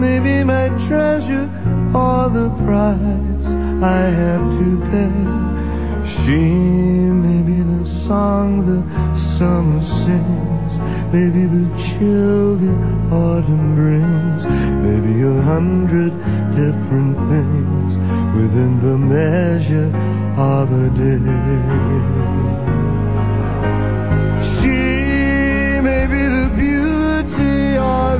maybe 0.00 0.42
my 0.42 0.68
treasure 0.88 1.46
or 1.94 2.30
the 2.30 2.48
price 2.64 3.46
I 3.82 4.02
have 4.22 4.44
to 4.58 4.68
pay. 4.90 5.16
She 6.14 6.42
may 7.22 7.42
be 7.42 7.58
the 7.62 8.06
song 8.06 8.66
the 8.66 8.82
summer 9.38 9.82
sings, 10.02 10.72
maybe 11.14 11.46
the 11.46 11.66
chill 11.86 12.58
the 12.58 12.74
autumn 13.14 13.76
brings, 13.78 14.42
maybe 14.82 15.22
a 15.22 15.42
hundred 15.42 16.12
different 16.50 17.14
things 17.30 17.90
within 18.34 18.72
the 18.82 18.96
measure 18.98 19.90
of 20.36 20.72
a 20.72 20.88
day. 20.98 22.81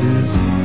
Is 0.00 0.57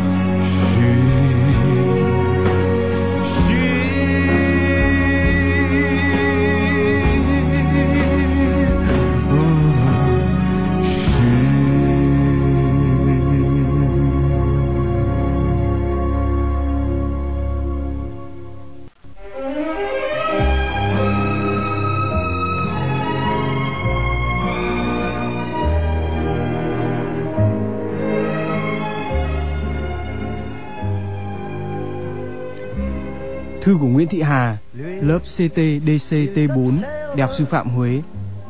lớp 35.23 35.47
CT 35.47 35.55
DC 35.85 36.15
T4 36.15 36.81
Đại 36.81 37.27
học 37.27 37.29
Sư 37.37 37.45
phạm 37.45 37.69
Huế. 37.69 38.01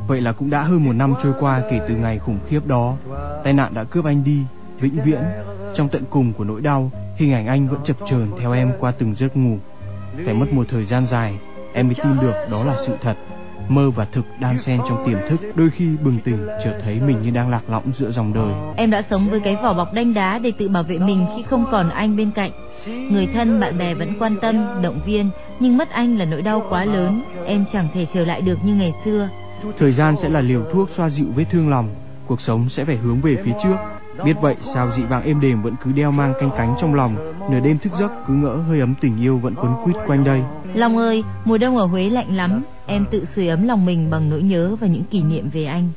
Vậy 0.06 0.20
là 0.20 0.32
cũng 0.32 0.50
đã 0.50 0.62
hơn 0.62 0.84
một 0.84 0.92
năm 0.92 1.14
trôi 1.22 1.32
qua 1.40 1.62
kể 1.70 1.80
từ 1.88 1.94
ngày 1.94 2.18
khủng 2.18 2.38
khiếp 2.48 2.66
đó. 2.66 2.96
Tai 3.44 3.52
nạn 3.52 3.74
đã 3.74 3.84
cướp 3.84 4.04
anh 4.04 4.24
đi, 4.24 4.38
vĩnh 4.80 5.02
viễn. 5.04 5.22
Trong 5.76 5.88
tận 5.88 6.04
cùng 6.10 6.32
của 6.32 6.44
nỗi 6.44 6.60
đau, 6.60 6.90
hình 7.16 7.32
ảnh 7.32 7.46
anh 7.46 7.68
vẫn 7.68 7.80
chập 7.84 7.96
chờn 8.10 8.30
theo 8.40 8.52
em 8.52 8.72
qua 8.80 8.92
từng 8.98 9.14
giấc 9.18 9.36
ngủ. 9.36 9.58
Phải 10.24 10.34
mất 10.34 10.52
một 10.52 10.66
thời 10.70 10.86
gian 10.86 11.06
dài, 11.06 11.38
em 11.72 11.86
mới 11.86 11.94
tin 11.94 12.20
được 12.20 12.34
đó 12.50 12.64
là 12.64 12.76
sự 12.86 12.96
thật. 13.02 13.16
Mơ 13.68 13.90
và 13.90 14.04
thực 14.12 14.24
đan 14.40 14.58
xen 14.58 14.80
trong 14.88 15.04
tiềm 15.06 15.18
thức, 15.28 15.40
đôi 15.54 15.70
khi 15.70 15.86
bừng 16.04 16.18
tỉnh 16.24 16.46
chợt 16.64 16.78
thấy 16.84 17.00
mình 17.00 17.22
như 17.22 17.30
đang 17.30 17.50
lạc 17.50 17.70
lõng 17.70 17.92
giữa 17.98 18.10
dòng 18.10 18.34
đời. 18.34 18.52
Em 18.76 18.90
đã 18.90 19.02
sống 19.10 19.28
với 19.30 19.40
cái 19.40 19.56
vỏ 19.62 19.72
bọc 19.72 19.92
đanh 19.92 20.14
đá 20.14 20.38
để 20.38 20.52
tự 20.58 20.68
bảo 20.68 20.82
vệ 20.82 20.98
mình 20.98 21.26
khi 21.36 21.42
không 21.42 21.64
còn 21.72 21.90
anh 21.90 22.16
bên 22.16 22.30
cạnh. 22.30 22.50
Người 22.86 23.26
thân, 23.34 23.60
bạn 23.60 23.78
bè 23.78 23.94
vẫn 23.94 24.18
quan 24.18 24.36
tâm, 24.40 24.82
động 24.82 25.00
viên, 25.06 25.30
nhưng 25.60 25.76
mất 25.76 25.90
anh 25.90 26.16
là 26.16 26.24
nỗi 26.24 26.42
đau 26.42 26.62
quá 26.70 26.84
lớn. 26.84 27.22
Em 27.46 27.64
chẳng 27.72 27.88
thể 27.94 28.06
trở 28.14 28.24
lại 28.24 28.40
được 28.40 28.58
như 28.64 28.74
ngày 28.74 28.92
xưa. 29.04 29.28
Thời 29.78 29.92
gian 29.92 30.16
sẽ 30.16 30.28
là 30.28 30.40
liều 30.40 30.64
thuốc 30.72 30.88
xoa 30.96 31.10
dịu 31.10 31.26
vết 31.36 31.44
thương 31.50 31.70
lòng, 31.70 31.88
cuộc 32.26 32.40
sống 32.40 32.68
sẽ 32.68 32.84
phải 32.84 32.96
hướng 32.96 33.20
về 33.20 33.36
phía 33.44 33.52
trước. 33.62 33.76
Biết 34.24 34.34
vậy 34.40 34.56
sao 34.74 34.90
dị 34.96 35.02
vàng 35.02 35.22
êm 35.22 35.40
đềm 35.40 35.62
vẫn 35.62 35.74
cứ 35.84 35.92
đeo 35.92 36.10
mang 36.10 36.34
canh 36.40 36.50
cánh 36.58 36.74
trong 36.80 36.94
lòng, 36.94 37.34
nửa 37.50 37.60
đêm 37.60 37.78
thức 37.78 37.92
giấc 38.00 38.10
cứ 38.26 38.34
ngỡ 38.34 38.56
hơi 38.68 38.80
ấm 38.80 38.94
tình 39.00 39.20
yêu 39.20 39.38
vẫn 39.38 39.54
quấn 39.54 39.74
quýt 39.84 39.96
quanh 40.06 40.24
đây. 40.24 40.42
Long 40.74 40.96
ơi, 40.96 41.24
mùa 41.44 41.58
đông 41.58 41.76
ở 41.76 41.86
Huế 41.86 42.10
lạnh 42.10 42.36
lắm, 42.36 42.62
em 42.86 43.06
tự 43.10 43.24
sưởi 43.36 43.48
ấm 43.48 43.66
lòng 43.66 43.86
mình 43.86 44.10
bằng 44.10 44.30
nỗi 44.30 44.42
nhớ 44.42 44.76
và 44.80 44.86
những 44.86 45.04
kỷ 45.04 45.22
niệm 45.22 45.50
về 45.52 45.64
anh. 45.64 45.90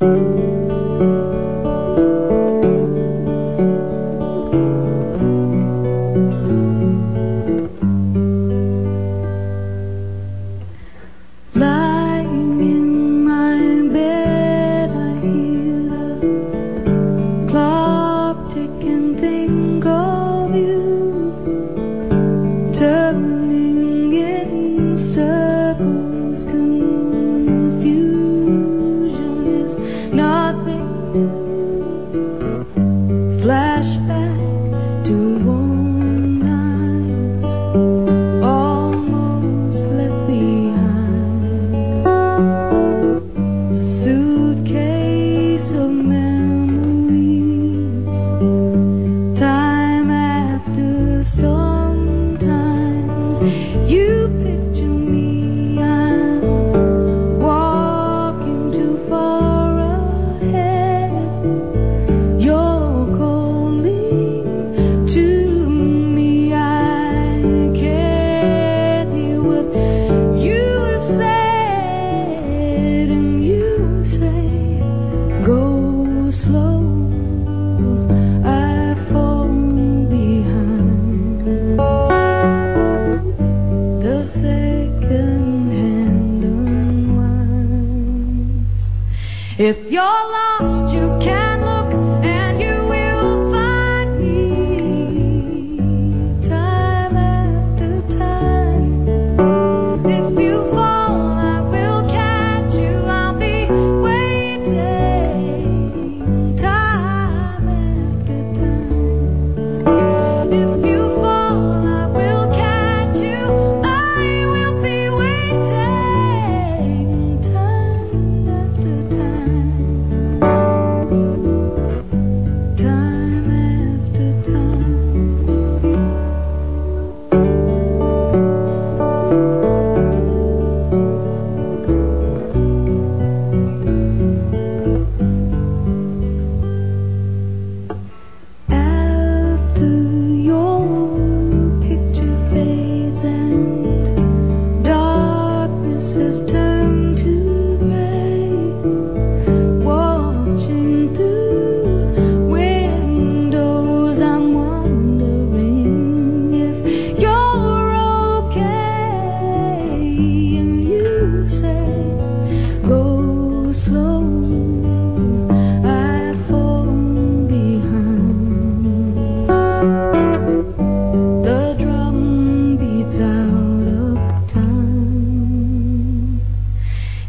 If 89.60 89.76
you're 89.90 90.02
lost, 90.04 90.77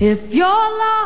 If 0.09 0.33
your 0.33 0.59
life 0.79 0.98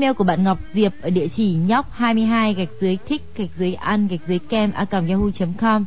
email 0.00 0.16
của 0.16 0.24
bạn 0.24 0.44
Ngọc 0.44 0.58
Diệp 0.74 0.92
ở 1.02 1.10
địa 1.10 1.28
chỉ 1.36 1.54
nhóc 1.54 1.92
22 1.92 2.54
gạch 2.54 2.68
dưới 2.80 2.98
thích 3.08 3.22
gạch 3.36 3.48
dưới 3.58 3.74
ăn 3.74 4.08
gạch 4.08 4.20
dưới 4.28 4.38
kem 4.38 4.72
a 4.72 4.86
yahoo.com. 4.90 5.84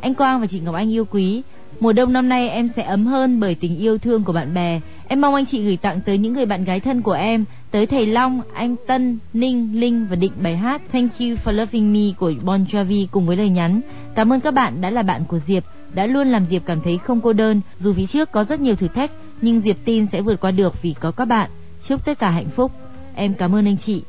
Anh 0.00 0.14
Quang 0.14 0.40
và 0.40 0.46
chị 0.46 0.60
Ngọc 0.60 0.74
Anh 0.74 0.92
yêu 0.92 1.04
quý. 1.04 1.42
Mùa 1.80 1.92
đông 1.92 2.12
năm 2.12 2.28
nay 2.28 2.48
em 2.48 2.68
sẽ 2.76 2.82
ấm 2.82 3.06
hơn 3.06 3.40
bởi 3.40 3.54
tình 3.54 3.78
yêu 3.78 3.98
thương 3.98 4.24
của 4.24 4.32
bạn 4.32 4.54
bè. 4.54 4.80
Em 5.08 5.20
mong 5.20 5.34
anh 5.34 5.44
chị 5.46 5.64
gửi 5.64 5.76
tặng 5.76 6.00
tới 6.00 6.18
những 6.18 6.32
người 6.32 6.46
bạn 6.46 6.64
gái 6.64 6.80
thân 6.80 7.02
của 7.02 7.12
em 7.12 7.44
tới 7.70 7.86
thầy 7.86 8.06
Long, 8.06 8.40
anh 8.54 8.76
Tân, 8.86 9.18
Ninh, 9.32 9.80
Linh 9.80 10.06
và 10.10 10.16
Định 10.16 10.32
bài 10.42 10.56
hát 10.56 10.82
Thank 10.92 11.12
You 11.18 11.26
for 11.44 11.52
Loving 11.52 11.92
Me 11.92 12.14
của 12.18 12.32
Bon 12.42 12.64
Jovi 12.64 13.06
cùng 13.10 13.26
với 13.26 13.36
lời 13.36 13.48
nhắn 13.48 13.80
Cảm 14.14 14.32
ơn 14.32 14.40
các 14.40 14.54
bạn 14.54 14.80
đã 14.80 14.90
là 14.90 15.02
bạn 15.02 15.24
của 15.28 15.38
Diệp, 15.46 15.64
đã 15.94 16.06
luôn 16.06 16.28
làm 16.28 16.46
Diệp 16.50 16.62
cảm 16.66 16.80
thấy 16.80 16.98
không 16.98 17.20
cô 17.20 17.32
đơn 17.32 17.60
dù 17.78 17.94
phía 17.94 18.06
trước 18.06 18.32
có 18.32 18.44
rất 18.44 18.60
nhiều 18.60 18.74
thử 18.74 18.88
thách 18.88 19.10
nhưng 19.42 19.60
Diệp 19.60 19.76
tin 19.84 20.06
sẽ 20.12 20.20
vượt 20.20 20.40
qua 20.40 20.50
được 20.50 20.82
vì 20.82 20.94
có 21.00 21.10
các 21.10 21.24
bạn. 21.24 21.50
Chúc 21.88 22.04
tất 22.04 22.18
cả 22.18 22.30
hạnh 22.30 22.50
phúc. 22.56 22.72
Em 23.16 23.34
cảm 23.38 23.54
ơn 23.54 23.64
anh 23.64 23.76
chị. 23.86 24.02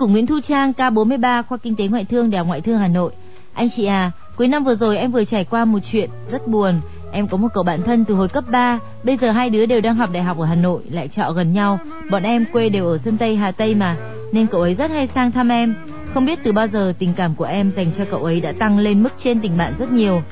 Của 0.00 0.06
Nguyễn 0.06 0.26
Thu 0.26 0.40
Trang 0.48 0.72
K43 0.76 1.42
khoa 1.42 1.58
Kinh 1.58 1.76
tế 1.76 1.86
Ngoại 1.88 2.04
thương 2.04 2.30
Đại 2.30 2.38
học 2.38 2.46
Ngoại 2.46 2.60
thương 2.60 2.78
Hà 2.78 2.88
Nội. 2.88 3.12
Anh 3.54 3.68
chị 3.76 3.86
à, 3.86 4.10
cuối 4.36 4.48
năm 4.48 4.64
vừa 4.64 4.74
rồi 4.74 4.98
em 4.98 5.12
vừa 5.12 5.24
trải 5.24 5.44
qua 5.44 5.64
một 5.64 5.78
chuyện 5.92 6.10
rất 6.30 6.46
buồn. 6.48 6.80
Em 7.12 7.28
có 7.28 7.36
một 7.36 7.48
cậu 7.54 7.62
bạn 7.62 7.82
thân 7.82 8.04
từ 8.04 8.14
hồi 8.14 8.28
cấp 8.28 8.44
3, 8.50 8.78
bây 9.04 9.16
giờ 9.16 9.30
hai 9.30 9.50
đứa 9.50 9.66
đều 9.66 9.80
đang 9.80 9.94
học 9.94 10.10
đại 10.12 10.22
học 10.22 10.38
ở 10.38 10.44
Hà 10.44 10.54
Nội, 10.54 10.82
lại 10.90 11.08
trọ 11.16 11.32
gần 11.32 11.52
nhau. 11.52 11.78
Bọn 12.10 12.22
em 12.22 12.44
quê 12.52 12.68
đều 12.68 12.86
ở 12.86 12.98
sơn 12.98 13.18
Tây 13.18 13.36
Hà 13.36 13.50
Tây 13.52 13.74
mà, 13.74 13.96
nên 14.32 14.46
cậu 14.46 14.60
ấy 14.60 14.74
rất 14.74 14.90
hay 14.90 15.08
sang 15.14 15.32
thăm 15.32 15.48
em. 15.48 15.74
Không 16.14 16.24
biết 16.24 16.38
từ 16.44 16.52
bao 16.52 16.66
giờ 16.68 16.92
tình 16.98 17.14
cảm 17.16 17.34
của 17.34 17.44
em 17.44 17.72
dành 17.76 17.90
cho 17.98 18.04
cậu 18.10 18.24
ấy 18.24 18.40
đã 18.40 18.52
tăng 18.52 18.78
lên 18.78 19.02
mức 19.02 19.12
trên 19.24 19.40
tình 19.40 19.56
bạn 19.56 19.74
rất 19.78 19.92
nhiều. 19.92 20.22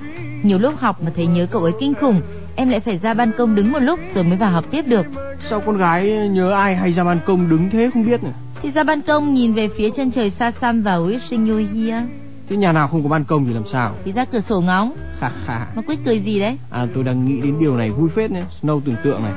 Nhiều 0.42 0.58
lúc 0.58 0.74
học 0.78 1.02
mà 1.02 1.10
thấy 1.16 1.26
nhớ 1.26 1.46
cậu 1.50 1.62
ấy 1.62 1.72
kinh 1.80 1.94
khủng, 1.94 2.20
em 2.56 2.68
lại 2.68 2.80
phải 2.80 2.98
ra 2.98 3.14
ban 3.14 3.32
công 3.38 3.54
đứng 3.54 3.72
một 3.72 3.78
lúc 3.78 4.00
rồi 4.14 4.24
mới 4.24 4.36
vào 4.38 4.50
học 4.50 4.64
tiếp 4.70 4.82
được. 4.82 5.06
Sao 5.50 5.60
con 5.66 5.76
gái 5.76 6.28
nhớ 6.32 6.52
ai 6.52 6.76
hay 6.76 6.92
ra 6.92 7.04
ban 7.04 7.20
công 7.26 7.48
đứng 7.48 7.70
thế 7.70 7.90
không 7.94 8.06
biết 8.06 8.24
nhỉ? 8.24 8.30
Thì 8.62 8.70
ra 8.70 8.84
ban 8.84 9.02
công 9.02 9.34
nhìn 9.34 9.54
về 9.54 9.68
phía 9.78 9.90
chân 9.90 10.10
trời 10.10 10.32
xa 10.38 10.52
xăm 10.60 10.82
và 10.82 10.96
wishing 10.96 11.50
you 11.50 11.56
here. 11.74 12.06
Thế 12.48 12.56
nhà 12.56 12.72
nào 12.72 12.88
không 12.88 13.02
có 13.02 13.08
ban 13.08 13.24
công 13.24 13.44
thì 13.46 13.52
làm 13.52 13.62
sao? 13.72 13.94
Thì 14.04 14.12
ra 14.12 14.24
cửa 14.24 14.40
sổ 14.48 14.60
ngóng. 14.60 14.92
Khà 15.18 15.30
khà. 15.46 15.66
Mà 15.74 15.82
quyết 15.86 15.98
cười 16.04 16.20
gì 16.20 16.40
đấy? 16.40 16.58
À 16.70 16.86
tôi 16.94 17.04
đang 17.04 17.26
nghĩ 17.26 17.40
đến 17.40 17.56
điều 17.60 17.76
này 17.76 17.90
vui 17.90 18.08
phết 18.08 18.30
nhé. 18.30 18.42
Snow 18.60 18.80
tưởng 18.80 18.94
tượng 19.04 19.22
này. 19.22 19.32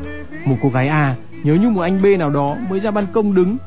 Một 0.45 0.55
cô 0.61 0.69
gái 0.69 0.87
A 0.87 1.15
nhớ 1.43 1.53
như 1.53 1.69
một 1.69 1.81
anh 1.81 2.01
B 2.01 2.05
nào 2.19 2.29
đó 2.29 2.55
mới 2.69 2.79
ra 2.79 2.91
ban 2.91 3.07
công 3.13 3.35
đứng. 3.35 3.57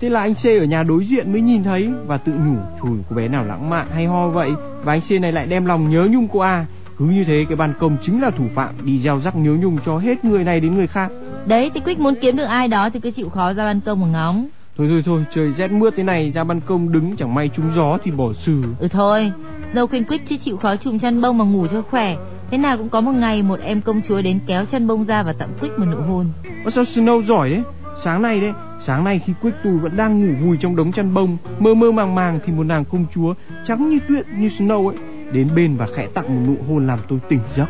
Thế 0.00 0.08
là 0.08 0.20
anh 0.20 0.34
C 0.34 0.46
ở 0.46 0.64
nhà 0.64 0.82
đối 0.82 1.04
diện 1.04 1.32
mới 1.32 1.40
nhìn 1.40 1.62
thấy 1.62 1.90
và 2.06 2.18
tự 2.18 2.32
nhủ 2.32 2.56
chùi 2.82 2.98
cô 3.10 3.16
bé 3.16 3.28
nào 3.28 3.44
lãng 3.44 3.70
mạn 3.70 3.86
hay 3.94 4.06
ho 4.06 4.28
vậy. 4.28 4.50
Và 4.84 4.92
anh 4.92 5.00
C 5.00 5.10
này 5.10 5.32
lại 5.32 5.46
đem 5.46 5.64
lòng 5.64 5.90
nhớ 5.90 6.08
nhung 6.10 6.28
cô 6.28 6.40
A. 6.40 6.66
Cứ 6.98 7.04
như 7.04 7.24
thế 7.24 7.44
cái 7.48 7.56
ban 7.56 7.72
công 7.78 7.96
chính 8.06 8.22
là 8.22 8.30
thủ 8.30 8.44
phạm 8.54 8.74
đi 8.84 9.00
gieo 9.02 9.20
rắc 9.20 9.36
nhớ 9.36 9.50
nhung 9.60 9.78
cho 9.86 9.98
hết 9.98 10.24
người 10.24 10.44
này 10.44 10.60
đến 10.60 10.74
người 10.74 10.86
khác. 10.86 11.12
Đấy 11.46 11.70
thì 11.74 11.80
Quyết 11.80 11.98
muốn 11.98 12.14
kiếm 12.20 12.36
được 12.36 12.44
ai 12.44 12.68
đó 12.68 12.90
thì 12.90 13.00
cứ 13.00 13.10
chịu 13.10 13.28
khó 13.28 13.52
ra 13.52 13.64
ban 13.64 13.80
công 13.80 14.00
mà 14.00 14.06
ngóng. 14.06 14.48
Thôi 14.80 14.88
thôi 14.90 15.02
thôi, 15.06 15.24
trời 15.34 15.52
rét 15.52 15.70
mướt 15.70 15.94
thế 15.96 16.02
này 16.02 16.32
ra 16.34 16.44
ban 16.44 16.60
công 16.60 16.92
đứng 16.92 17.16
chẳng 17.16 17.34
may 17.34 17.48
trúng 17.48 17.72
gió 17.76 17.98
thì 18.02 18.10
bỏ 18.10 18.32
xử. 18.46 18.62
Ừ 18.78 18.88
thôi, 18.88 19.32
Snow 19.72 19.86
khuyên 19.86 20.04
Quyết 20.04 20.20
chứ 20.28 20.36
chịu 20.44 20.56
khó 20.56 20.76
chùm 20.76 20.98
chăn 20.98 21.20
bông 21.20 21.38
mà 21.38 21.44
ngủ 21.44 21.66
cho 21.72 21.82
khỏe. 21.82 22.16
Thế 22.50 22.58
nào 22.58 22.76
cũng 22.76 22.88
có 22.88 23.00
một 23.00 23.12
ngày 23.12 23.42
một 23.42 23.60
em 23.60 23.80
công 23.80 24.00
chúa 24.08 24.22
đến 24.22 24.38
kéo 24.46 24.64
chân 24.72 24.86
bông 24.86 25.04
ra 25.04 25.22
và 25.22 25.32
tặng 25.32 25.48
Quyết 25.60 25.68
một 25.76 25.84
nụ 25.84 25.96
hôn. 25.96 26.26
Ơ 26.64 26.70
sao 26.70 26.84
Snow 26.84 27.22
giỏi 27.22 27.50
đấy? 27.50 27.62
Sáng 28.04 28.22
nay 28.22 28.40
đấy, 28.40 28.52
sáng 28.86 29.04
nay 29.04 29.20
khi 29.26 29.32
Quyết 29.42 29.50
Tùi 29.64 29.78
vẫn 29.78 29.96
đang 29.96 30.20
ngủ 30.20 30.46
vùi 30.46 30.56
trong 30.60 30.76
đống 30.76 30.92
chăn 30.92 31.14
bông, 31.14 31.36
mơ 31.58 31.74
mơ 31.74 31.92
màng 31.92 32.14
màng 32.14 32.40
thì 32.46 32.52
một 32.52 32.64
nàng 32.64 32.84
công 32.84 33.06
chúa 33.14 33.34
trắng 33.66 33.88
như 33.88 33.98
tuyết 34.08 34.26
như 34.38 34.50
Snow 34.58 34.88
ấy 34.88 34.96
đến 35.32 35.48
bên 35.56 35.76
và 35.76 35.86
khẽ 35.96 36.06
tặng 36.14 36.24
một 36.26 36.42
nụ 36.46 36.72
hôn 36.72 36.86
làm 36.86 36.98
tôi 37.08 37.18
tỉnh 37.28 37.40
giấc. 37.56 37.66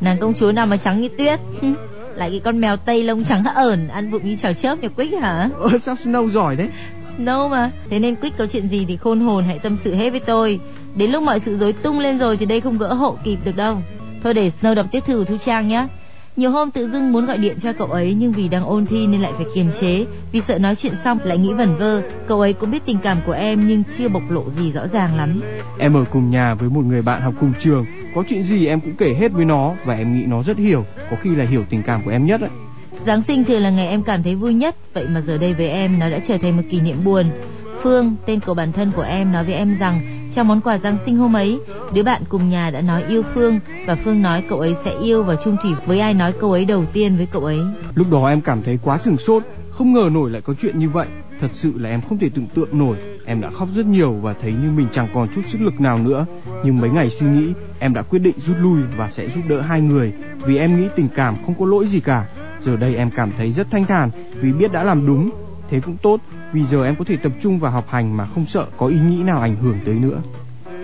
Nàng 0.00 0.18
công 0.20 0.34
chúa 0.34 0.52
nào 0.52 0.66
mà 0.66 0.76
trắng 0.76 1.00
như 1.00 1.08
tuyết? 1.18 1.40
Lại 2.16 2.30
cái 2.30 2.40
con 2.40 2.60
mèo 2.60 2.76
tây 2.76 3.02
lông 3.02 3.24
trắng 3.24 3.44
ẩn 3.54 3.88
ăn 3.88 4.10
vụng 4.10 4.26
như 4.26 4.36
chảo 4.42 4.52
chớp 4.52 4.78
nhà 4.82 4.88
Quyết 4.96 5.12
hả? 5.20 5.48
Ơ 5.58 5.70
sao 5.86 5.94
Snow 6.04 6.30
giỏi 6.30 6.56
đấy? 6.56 6.68
Snow 7.18 7.48
mà. 7.48 7.70
Thế 7.90 7.98
nên 7.98 8.16
Quyết 8.16 8.32
có 8.38 8.46
chuyện 8.46 8.68
gì 8.68 8.84
thì 8.88 8.96
khôn 8.96 9.20
hồn 9.20 9.44
hãy 9.44 9.58
tâm 9.58 9.76
sự 9.84 9.94
hết 9.94 10.10
với 10.10 10.20
tôi. 10.20 10.60
Đến 10.96 11.10
lúc 11.10 11.22
mọi 11.22 11.40
sự 11.44 11.58
rối 11.58 11.72
tung 11.72 11.98
lên 11.98 12.18
rồi 12.18 12.36
thì 12.36 12.46
đây 12.46 12.60
không 12.60 12.78
gỡ 12.78 12.94
hộ 12.94 13.18
kịp 13.24 13.38
được 13.44 13.56
đâu. 13.56 13.76
Thôi 14.22 14.34
để 14.34 14.50
Snow 14.60 14.74
đọc 14.74 14.86
tiếp 14.92 15.02
thư 15.06 15.18
của 15.18 15.24
Thu 15.24 15.36
Trang 15.46 15.68
nhé. 15.68 15.86
Nhiều 16.36 16.50
hôm 16.50 16.70
tự 16.70 16.88
dưng 16.92 17.12
muốn 17.12 17.26
gọi 17.26 17.38
điện 17.38 17.56
cho 17.62 17.72
cậu 17.72 17.88
ấy 17.88 18.16
nhưng 18.18 18.32
vì 18.32 18.48
đang 18.48 18.64
ôn 18.64 18.86
thi 18.86 19.06
nên 19.06 19.20
lại 19.20 19.32
phải 19.36 19.46
kiềm 19.54 19.66
chế. 19.80 20.06
Vì 20.32 20.42
sợ 20.48 20.58
nói 20.58 20.76
chuyện 20.76 20.94
xong 21.04 21.18
lại 21.24 21.38
nghĩ 21.38 21.52
vẩn 21.52 21.76
vơ. 21.78 22.02
Cậu 22.28 22.40
ấy 22.40 22.52
cũng 22.52 22.70
biết 22.70 22.82
tình 22.86 22.98
cảm 23.02 23.20
của 23.26 23.32
em 23.32 23.68
nhưng 23.68 23.82
chưa 23.98 24.08
bộc 24.08 24.22
lộ 24.30 24.44
gì 24.50 24.72
rõ 24.72 24.86
ràng 24.92 25.16
lắm. 25.16 25.40
Em 25.78 25.96
ở 25.96 26.04
cùng 26.12 26.30
nhà 26.30 26.54
với 26.54 26.68
một 26.68 26.84
người 26.84 27.02
bạn 27.02 27.22
học 27.22 27.34
cùng 27.40 27.52
trường, 27.62 27.86
có 28.14 28.24
chuyện 28.28 28.42
gì 28.42 28.66
em 28.66 28.80
cũng 28.80 28.96
kể 28.96 29.14
hết 29.20 29.32
với 29.32 29.44
nó 29.44 29.74
và 29.84 29.94
em 29.94 30.18
nghĩ 30.18 30.24
nó 30.26 30.42
rất 30.42 30.58
hiểu, 30.58 30.84
có 31.10 31.16
khi 31.20 31.34
là 31.34 31.44
hiểu 31.44 31.64
tình 31.70 31.82
cảm 31.82 32.02
của 32.04 32.10
em 32.10 32.26
nhất 32.26 32.40
ấy. 32.40 32.50
Giáng 33.06 33.22
sinh 33.28 33.44
thường 33.44 33.62
là 33.62 33.70
ngày 33.70 33.88
em 33.88 34.02
cảm 34.02 34.22
thấy 34.22 34.34
vui 34.34 34.54
nhất, 34.54 34.76
vậy 34.94 35.06
mà 35.08 35.20
giờ 35.20 35.38
đây 35.38 35.54
với 35.54 35.68
em 35.68 35.98
nó 35.98 36.10
đã 36.10 36.18
trở 36.28 36.38
thành 36.42 36.56
một 36.56 36.62
kỷ 36.70 36.80
niệm 36.80 37.04
buồn. 37.04 37.26
Phương, 37.82 38.16
tên 38.26 38.40
của 38.40 38.54
bản 38.54 38.72
thân 38.72 38.92
của 38.96 39.02
em 39.02 39.32
nói 39.32 39.44
với 39.44 39.54
em 39.54 39.78
rằng 39.78 40.00
trong 40.34 40.48
món 40.48 40.60
quà 40.60 40.78
Giáng 40.78 40.98
sinh 41.06 41.16
hôm 41.16 41.36
ấy, 41.36 41.60
đứa 41.94 42.02
bạn 42.02 42.22
cùng 42.28 42.48
nhà 42.48 42.70
đã 42.70 42.80
nói 42.80 43.04
yêu 43.08 43.22
Phương 43.34 43.60
và 43.86 43.96
Phương 44.04 44.22
nói 44.22 44.44
cậu 44.48 44.60
ấy 44.60 44.74
sẽ 44.84 44.94
yêu 45.02 45.22
và 45.22 45.36
chung 45.44 45.56
thủy 45.62 45.72
với 45.86 46.00
ai 46.00 46.14
nói 46.14 46.32
câu 46.40 46.52
ấy 46.52 46.64
đầu 46.64 46.84
tiên 46.92 47.16
với 47.16 47.26
cậu 47.26 47.44
ấy. 47.44 47.60
Lúc 47.94 48.06
đó 48.10 48.28
em 48.28 48.40
cảm 48.40 48.62
thấy 48.62 48.78
quá 48.82 48.98
sừng 48.98 49.16
sốt, 49.16 49.42
không 49.70 49.92
ngờ 49.92 50.10
nổi 50.12 50.30
lại 50.30 50.42
có 50.42 50.54
chuyện 50.62 50.78
như 50.78 50.88
vậy. 50.88 51.06
Thật 51.40 51.50
sự 51.52 51.72
là 51.78 51.90
em 51.90 52.00
không 52.08 52.18
thể 52.18 52.30
tưởng 52.34 52.46
tượng 52.46 52.78
nổi. 52.78 52.96
Em 53.24 53.40
đã 53.40 53.50
khóc 53.50 53.68
rất 53.74 53.86
nhiều 53.86 54.12
và 54.12 54.34
thấy 54.40 54.52
như 54.52 54.70
mình 54.70 54.88
chẳng 54.92 55.08
còn 55.14 55.28
chút 55.34 55.42
sức 55.52 55.60
lực 55.60 55.80
nào 55.80 55.98
nữa. 55.98 56.26
Nhưng 56.64 56.80
mấy 56.80 56.90
ngày 56.90 57.10
suy 57.20 57.26
nghĩ, 57.26 57.52
em 57.78 57.94
đã 57.94 58.02
quyết 58.02 58.18
định 58.18 58.34
rút 58.46 58.56
lui 58.60 58.80
và 58.96 59.10
sẽ 59.10 59.28
giúp 59.28 59.42
đỡ 59.48 59.60
hai 59.60 59.80
người. 59.80 60.12
Vì 60.46 60.58
em 60.58 60.80
nghĩ 60.80 60.88
tình 60.96 61.08
cảm 61.14 61.36
không 61.46 61.54
có 61.58 61.66
lỗi 61.66 61.86
gì 61.86 62.00
cả. 62.00 62.24
Giờ 62.60 62.76
đây 62.76 62.96
em 62.96 63.10
cảm 63.16 63.30
thấy 63.38 63.52
rất 63.52 63.66
thanh 63.70 63.84
thản 63.86 64.10
vì 64.40 64.52
biết 64.52 64.72
đã 64.72 64.84
làm 64.84 65.06
đúng. 65.06 65.30
Thế 65.70 65.80
cũng 65.80 65.96
tốt, 66.02 66.20
vì 66.52 66.64
giờ 66.64 66.84
em 66.84 66.96
có 66.96 67.04
thể 67.08 67.16
tập 67.16 67.32
trung 67.42 67.58
vào 67.58 67.72
học 67.72 67.84
hành 67.88 68.16
mà 68.16 68.26
không 68.34 68.46
sợ 68.46 68.66
có 68.76 68.86
ý 68.86 68.96
nghĩ 68.98 69.22
nào 69.22 69.40
ảnh 69.40 69.56
hưởng 69.56 69.78
tới 69.84 69.94
nữa. 69.94 70.20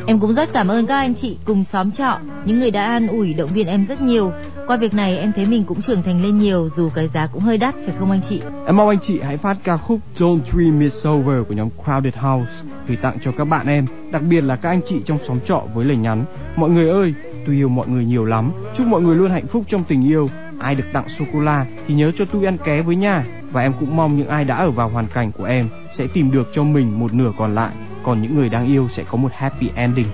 Em 0.07 0.21
cũng 0.21 0.35
rất 0.35 0.53
cảm 0.53 0.69
ơn 0.69 0.87
các 0.87 0.97
anh 0.97 1.15
chị 1.23 1.39
cùng 1.45 1.65
xóm 1.73 1.91
trọ, 1.91 2.19
những 2.45 2.59
người 2.59 2.71
đã 2.71 2.85
an 2.85 3.09
ủi 3.09 3.35
động 3.35 3.51
viên 3.53 3.67
em 3.67 3.87
rất 3.87 4.01
nhiều. 4.01 4.33
Qua 4.67 4.77
việc 4.77 4.95
này 4.95 5.19
em 5.19 5.33
thấy 5.37 5.47
mình 5.47 5.65
cũng 5.65 5.83
trưởng 5.83 6.03
thành 6.03 6.23
lên 6.23 6.39
nhiều 6.39 6.69
dù 6.77 6.91
cái 6.95 7.09
giá 7.15 7.27
cũng 7.27 7.43
hơi 7.43 7.59
đắt 7.59 7.75
phải 7.87 7.95
không 7.99 8.11
anh 8.11 8.21
chị? 8.29 8.43
Em 8.67 8.77
mong 8.77 8.89
anh 8.89 8.99
chị 9.07 9.21
hãy 9.21 9.37
phát 9.37 9.57
ca 9.65 9.77
khúc 9.77 10.01
Don't 10.19 10.41
Dream 10.53 10.81
It's 10.81 11.11
Over 11.11 11.49
của 11.49 11.55
nhóm 11.55 11.69
Crowded 11.85 12.11
House 12.15 12.53
gửi 12.89 12.97
tặng 12.97 13.19
cho 13.25 13.33
các 13.33 13.45
bạn 13.45 13.67
em, 13.67 13.87
đặc 14.13 14.23
biệt 14.29 14.41
là 14.41 14.57
các 14.57 14.69
anh 14.69 14.81
chị 14.89 15.03
trong 15.07 15.19
xóm 15.29 15.39
trọ 15.49 15.63
với 15.75 15.85
lời 15.85 15.97
nhắn. 15.97 16.25
Mọi 16.57 16.71
người 16.71 16.91
ơi, 16.91 17.15
tôi 17.47 17.55
yêu 17.55 17.69
mọi 17.69 17.89
người 17.89 18.05
nhiều 18.05 18.25
lắm. 18.25 18.53
Chúc 18.77 18.87
mọi 18.87 19.03
người 19.03 19.17
luôn 19.17 19.31
hạnh 19.31 19.47
phúc 19.47 19.65
trong 19.69 19.85
tình 19.89 20.09
yêu. 20.09 20.29
Ai 20.59 20.75
được 20.75 20.85
tặng 20.93 21.09
sô 21.19 21.25
cô 21.33 21.41
la 21.41 21.67
thì 21.87 21.95
nhớ 21.95 22.13
cho 22.19 22.25
tôi 22.33 22.45
ăn 22.45 22.59
ké 22.59 22.83
với 22.83 22.97
nha. 22.97 23.25
Và 23.53 23.63
em 23.63 23.73
cũng 23.81 23.97
mong 23.97 24.17
những 24.17 24.29
ai 24.29 24.45
đã 24.45 24.57
ở 24.57 24.71
vào 24.71 24.89
hoàn 24.89 25.07
cảnh 25.07 25.33
của 25.33 25.45
em 25.45 25.69
sẽ 25.97 26.07
tìm 26.07 26.31
được 26.31 26.49
cho 26.55 26.63
mình 26.63 26.99
một 26.99 27.13
nửa 27.15 27.33
còn 27.39 27.55
lại. 27.55 27.73
Còn 28.03 28.23
những 28.23 28.35
người 28.35 28.49
đang 28.49 28.67
yêu 28.67 28.89
sẽ 28.97 29.05
có 29.11 29.17
một 29.17 29.33
happy 29.35 29.71
ending. 29.75 30.09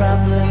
Traveling 0.00 0.49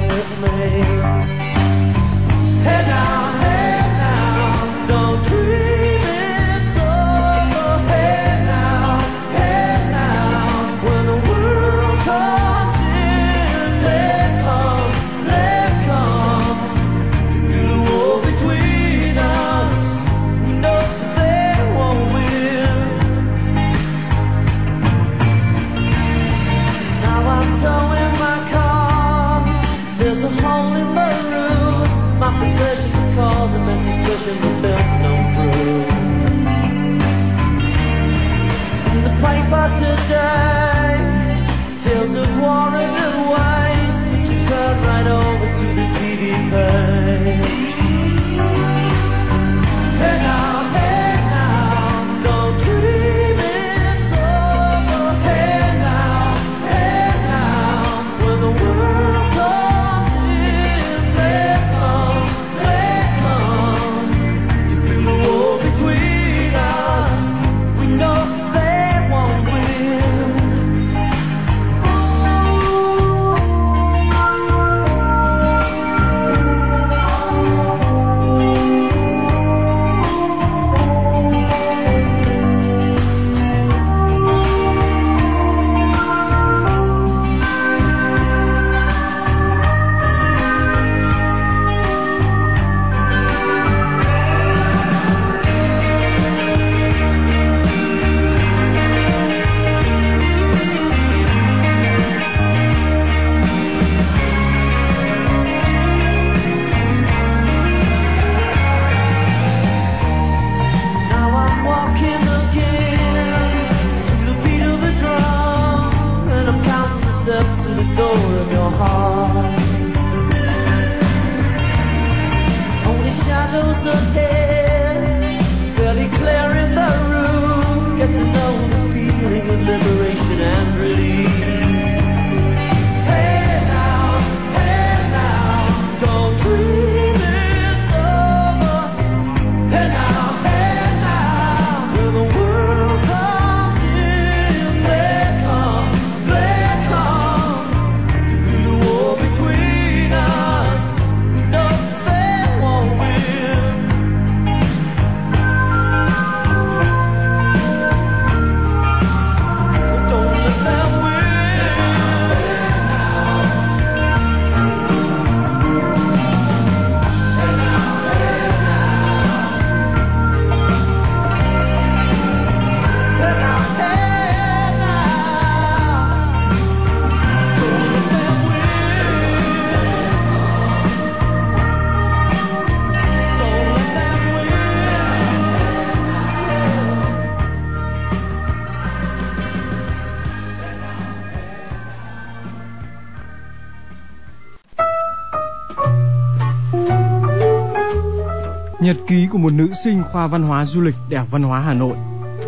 một 199.41 199.53
nữ 199.53 199.67
sinh 199.83 200.03
khoa 200.11 200.27
văn 200.27 200.43
hóa 200.43 200.65
du 200.65 200.81
lịch 200.81 200.95
Đại 201.09 201.19
học 201.19 201.27
Văn 201.31 201.43
hóa 201.43 201.59
Hà 201.59 201.73
Nội. 201.73 201.95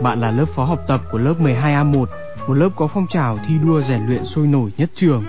Bạn 0.04 0.22
là 0.22 0.32
lớp 0.32 0.46
phó 0.56 0.66
học 0.66 0.80
tập 0.88 1.02
của 1.12 1.18
lớp 1.18 1.34
12A1, 1.40 2.06
một 2.48 2.54
lớp 2.54 2.70
có 2.76 2.88
phong 2.94 3.08
trào 3.08 3.38
thi 3.48 3.54
đua 3.66 3.82
rèn 3.82 4.06
luyện 4.08 4.26
sôi 4.26 4.48
nổi 4.48 4.72
nhất 4.78 4.90
trường. 4.96 5.26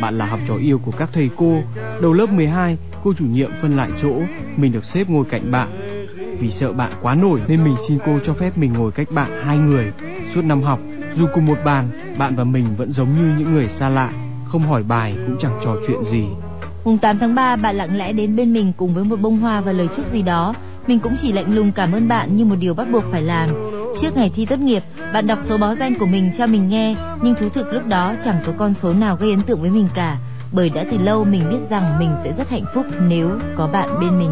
Bạn 0.00 0.18
là 0.18 0.26
học 0.26 0.40
trò 0.48 0.54
yêu 0.54 0.78
của 0.78 0.92
các 0.98 1.10
thầy 1.12 1.30
cô. 1.36 1.62
Đầu 2.02 2.12
lớp 2.12 2.32
12, 2.32 2.78
cô 3.04 3.12
chủ 3.18 3.24
nhiệm 3.24 3.50
phân 3.62 3.76
lại 3.76 3.90
chỗ, 4.02 4.12
mình 4.56 4.72
được 4.72 4.84
xếp 4.84 5.08
ngồi 5.08 5.24
cạnh 5.30 5.50
bạn. 5.50 5.96
Vì 6.40 6.50
sợ 6.50 6.72
bạn 6.72 6.92
quá 7.02 7.14
nổi 7.14 7.40
nên 7.48 7.64
mình 7.64 7.76
xin 7.88 7.98
cô 8.06 8.18
cho 8.26 8.34
phép 8.34 8.58
mình 8.58 8.72
ngồi 8.72 8.92
cách 8.92 9.08
bạn 9.10 9.42
hai 9.44 9.58
người. 9.58 9.92
Suốt 10.34 10.44
năm 10.44 10.62
học, 10.62 10.80
dù 11.16 11.26
cùng 11.34 11.46
một 11.46 11.58
bàn, 11.64 11.88
bạn 12.18 12.36
và 12.36 12.44
mình 12.44 12.66
vẫn 12.76 12.92
giống 12.92 13.08
như 13.16 13.38
những 13.38 13.52
người 13.52 13.68
xa 13.68 13.88
lạ, 13.88 14.12
không 14.44 14.62
hỏi 14.62 14.82
bài 14.82 15.16
cũng 15.26 15.36
chẳng 15.40 15.60
trò 15.64 15.76
chuyện 15.86 16.04
gì. 16.04 16.24
Mùng 16.84 16.98
8 16.98 17.18
tháng 17.18 17.34
3, 17.34 17.56
bạn 17.56 17.76
lặng 17.76 17.96
lẽ 17.96 18.12
đến 18.12 18.36
bên 18.36 18.52
mình 18.52 18.72
cùng 18.76 18.94
với 18.94 19.04
một 19.04 19.20
bông 19.20 19.38
hoa 19.38 19.60
và 19.60 19.72
lời 19.72 19.88
chúc 19.96 20.12
gì 20.12 20.22
đó. 20.22 20.54
Mình 20.86 20.98
cũng 20.98 21.16
chỉ 21.22 21.32
lạnh 21.32 21.54
lùng 21.54 21.72
cảm 21.72 21.92
ơn 21.92 22.08
bạn 22.08 22.36
như 22.36 22.44
một 22.44 22.56
điều 22.58 22.74
bắt 22.74 22.86
buộc 22.92 23.04
phải 23.10 23.22
làm. 23.22 23.48
Trước 24.02 24.16
ngày 24.16 24.30
thi 24.34 24.46
tốt 24.46 24.58
nghiệp, 24.58 24.82
bạn 25.12 25.26
đọc 25.26 25.38
số 25.48 25.58
báo 25.58 25.74
danh 25.80 25.94
của 25.98 26.06
mình 26.06 26.30
cho 26.38 26.46
mình 26.46 26.68
nghe, 26.68 26.96
nhưng 27.22 27.34
thú 27.34 27.48
thực 27.48 27.72
lúc 27.72 27.86
đó 27.86 28.14
chẳng 28.24 28.42
có 28.46 28.52
con 28.58 28.74
số 28.82 28.92
nào 28.92 29.16
gây 29.16 29.30
ấn 29.30 29.42
tượng 29.42 29.60
với 29.60 29.70
mình 29.70 29.88
cả. 29.94 30.18
Bởi 30.52 30.70
đã 30.70 30.84
từ 30.90 30.98
lâu 30.98 31.24
mình 31.24 31.50
biết 31.50 31.70
rằng 31.70 31.98
mình 31.98 32.10
sẽ 32.24 32.32
rất 32.38 32.48
hạnh 32.50 32.64
phúc 32.74 32.86
nếu 33.08 33.30
có 33.56 33.66
bạn 33.66 34.00
bên 34.00 34.18
mình. 34.18 34.30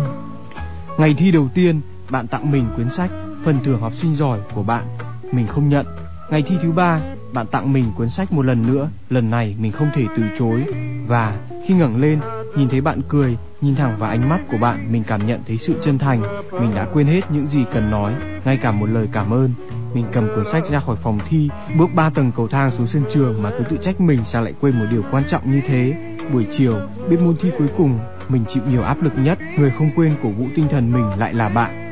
Ngày 0.99 1.14
thi 1.18 1.30
đầu 1.30 1.49
tiên, 1.55 1.80
bạn 2.11 2.26
tặng 2.26 2.51
mình 2.51 2.66
quyển 2.76 2.88
sách 2.96 3.11
Phần 3.44 3.59
thưởng 3.64 3.80
học 3.80 3.92
sinh 4.03 4.14
giỏi 4.14 4.40
của 4.55 4.62
bạn. 4.62 4.86
Mình 5.32 5.46
không 5.46 5.68
nhận. 5.68 5.86
Ngày 6.30 6.42
thi 6.42 6.57
thứ 6.62 6.72
ba, 6.72 7.01
bạn 7.32 7.46
tặng 7.46 7.72
mình 7.72 7.92
cuốn 7.96 8.11
sách 8.11 8.32
một 8.32 8.42
lần 8.42 8.66
nữa. 8.66 8.90
Lần 9.09 9.30
này 9.30 9.57
mình 9.59 9.72
không 9.72 9.90
thể 9.94 10.07
từ 10.16 10.22
chối. 10.38 10.64
Và 11.07 11.38
khi 11.66 11.74
ngẩng 11.74 11.96
lên, 11.96 12.20
nhìn 12.57 12.68
thấy 12.68 12.80
bạn 12.80 13.01
cười, 13.09 13.36
nhìn 13.61 13.74
thẳng 13.74 13.96
vào 13.98 14.11
ánh 14.11 14.28
mắt 14.28 14.38
của 14.50 14.59
bạn, 14.59 14.92
mình 14.92 15.02
cảm 15.06 15.26
nhận 15.26 15.40
thấy 15.46 15.59
sự 15.59 15.74
chân 15.84 15.98
thành. 15.98 16.22
Mình 16.52 16.74
đã 16.74 16.86
quên 16.92 17.06
hết 17.06 17.20
những 17.30 17.46
gì 17.46 17.64
cần 17.74 17.90
nói, 17.90 18.12
ngay 18.44 18.56
cả 18.56 18.72
một 18.72 18.86
lời 18.86 19.09
cảm 19.12 19.30
ơn. 19.30 19.50
Mình 19.94 20.04
cầm 20.12 20.28
cuốn 20.34 20.44
sách 20.52 20.62
ra 20.70 20.80
khỏi 20.80 20.96
phòng 21.02 21.18
thi, 21.28 21.48
bước 21.78 21.90
ba 21.94 22.11
tầng 22.11 22.32
cầu 22.36 22.48
thang 22.48 22.70
xuống 22.78 22.86
sân 22.86 23.04
trường 23.14 23.42
mà 23.42 23.50
cứ 23.59 23.64
tự 23.70 23.76
trách 23.84 24.00
mình 24.00 24.20
sao 24.32 24.42
lại 24.42 24.54
quên 24.61 24.78
một 24.78 24.84
điều 24.90 25.02
quan 25.11 25.24
trọng 25.30 25.50
như 25.50 25.61
thế. 25.68 25.94
Buổi 26.32 26.46
chiều, 26.59 26.80
biết 27.11 27.16
môn 27.20 27.36
thi 27.42 27.50
cuối 27.59 27.68
cùng, 27.76 27.98
mình 28.28 28.44
chịu 28.54 28.62
nhiều 28.70 28.82
áp 28.82 29.02
lực 29.02 29.12
nhất, 29.16 29.38
người 29.59 29.72
không 29.78 29.90
quên 29.96 30.16
cổ 30.22 30.28
vũ 30.28 30.46
tinh 30.56 30.68
thần 30.70 30.92
mình 30.92 31.18
lại 31.18 31.34
là 31.34 31.48
bạn. 31.48 31.84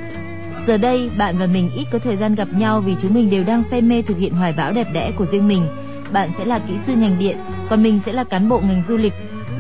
Giờ 0.67 0.77
đây, 0.77 1.11
bạn 1.19 1.39
và 1.39 1.47
mình 1.47 1.71
ít 1.75 1.87
có 1.93 1.99
thời 1.99 2.17
gian 2.17 2.35
gặp 2.35 2.49
nhau 2.57 2.81
vì 2.81 2.97
chúng 3.03 3.15
mình 3.15 3.31
đều 3.31 3.45
đang 3.45 3.63
say 3.71 3.83
mê 3.83 4.03
thực 4.03 4.19
hiện 4.19 4.35
hoài 4.35 4.55
bão 4.57 4.73
đẹp 4.73 4.87
đẽ 4.93 5.13
của 5.19 5.27
riêng 5.33 5.49
mình. 5.49 5.67
Bạn 6.13 6.31
sẽ 6.39 6.45
là 6.45 6.59
kỹ 6.59 6.75
sư 6.87 6.95
ngành 6.97 7.19
điện, 7.19 7.39
còn 7.71 7.83
mình 7.83 8.01
sẽ 8.07 8.13
là 8.13 8.25
cán 8.25 8.49
bộ 8.49 8.61
ngành 8.61 8.83
du 8.89 8.97
lịch. 8.97 9.13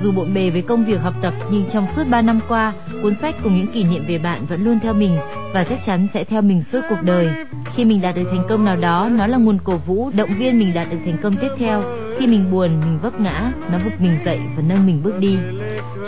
Dù 0.03 0.13
bộn 0.13 0.35
bề 0.35 0.51
với 0.51 0.63
công 0.63 0.85
việc 0.85 1.01
học 1.01 1.15
tập 1.23 1.35
nhưng 1.51 1.65
trong 1.73 1.87
suốt 1.97 2.05
3 2.11 2.23
năm 2.23 2.41
qua, 2.49 2.73
cuốn 3.03 3.15
sách 3.23 3.35
cùng 3.43 3.57
những 3.57 3.73
kỷ 3.73 3.85
niệm 3.85 4.05
về 4.09 4.19
bạn 4.19 4.47
vẫn 4.47 4.65
luôn 4.65 4.79
theo 4.83 4.95
mình 4.95 5.17
và 5.55 5.65
chắc 5.65 5.79
chắn 5.87 6.07
sẽ 6.15 6.25
theo 6.25 6.43
mình 6.43 6.63
suốt 6.73 6.81
cuộc 6.89 7.03
đời. 7.03 7.29
Khi 7.75 7.85
mình 7.85 8.01
đạt 8.01 8.15
được 8.15 8.29
thành 8.31 8.47
công 8.49 8.65
nào 8.65 8.77
đó, 8.77 9.09
nó 9.13 9.27
là 9.27 9.39
nguồn 9.39 9.59
cổ 9.65 9.77
vũ, 9.77 10.11
động 10.17 10.31
viên 10.39 10.59
mình 10.59 10.75
đạt 10.75 10.91
được 10.91 10.99
thành 11.05 11.17
công 11.23 11.37
tiếp 11.37 11.51
theo. 11.59 11.83
Khi 12.19 12.27
mình 12.27 12.51
buồn, 12.51 12.81
mình 12.81 12.99
vấp 13.03 13.21
ngã, 13.21 13.53
nó 13.73 13.79
vực 13.79 13.93
mình 14.01 14.19
dậy 14.25 14.41
và 14.57 14.63
nâng 14.69 14.87
mình 14.87 15.03
bước 15.03 15.19
đi. 15.19 15.39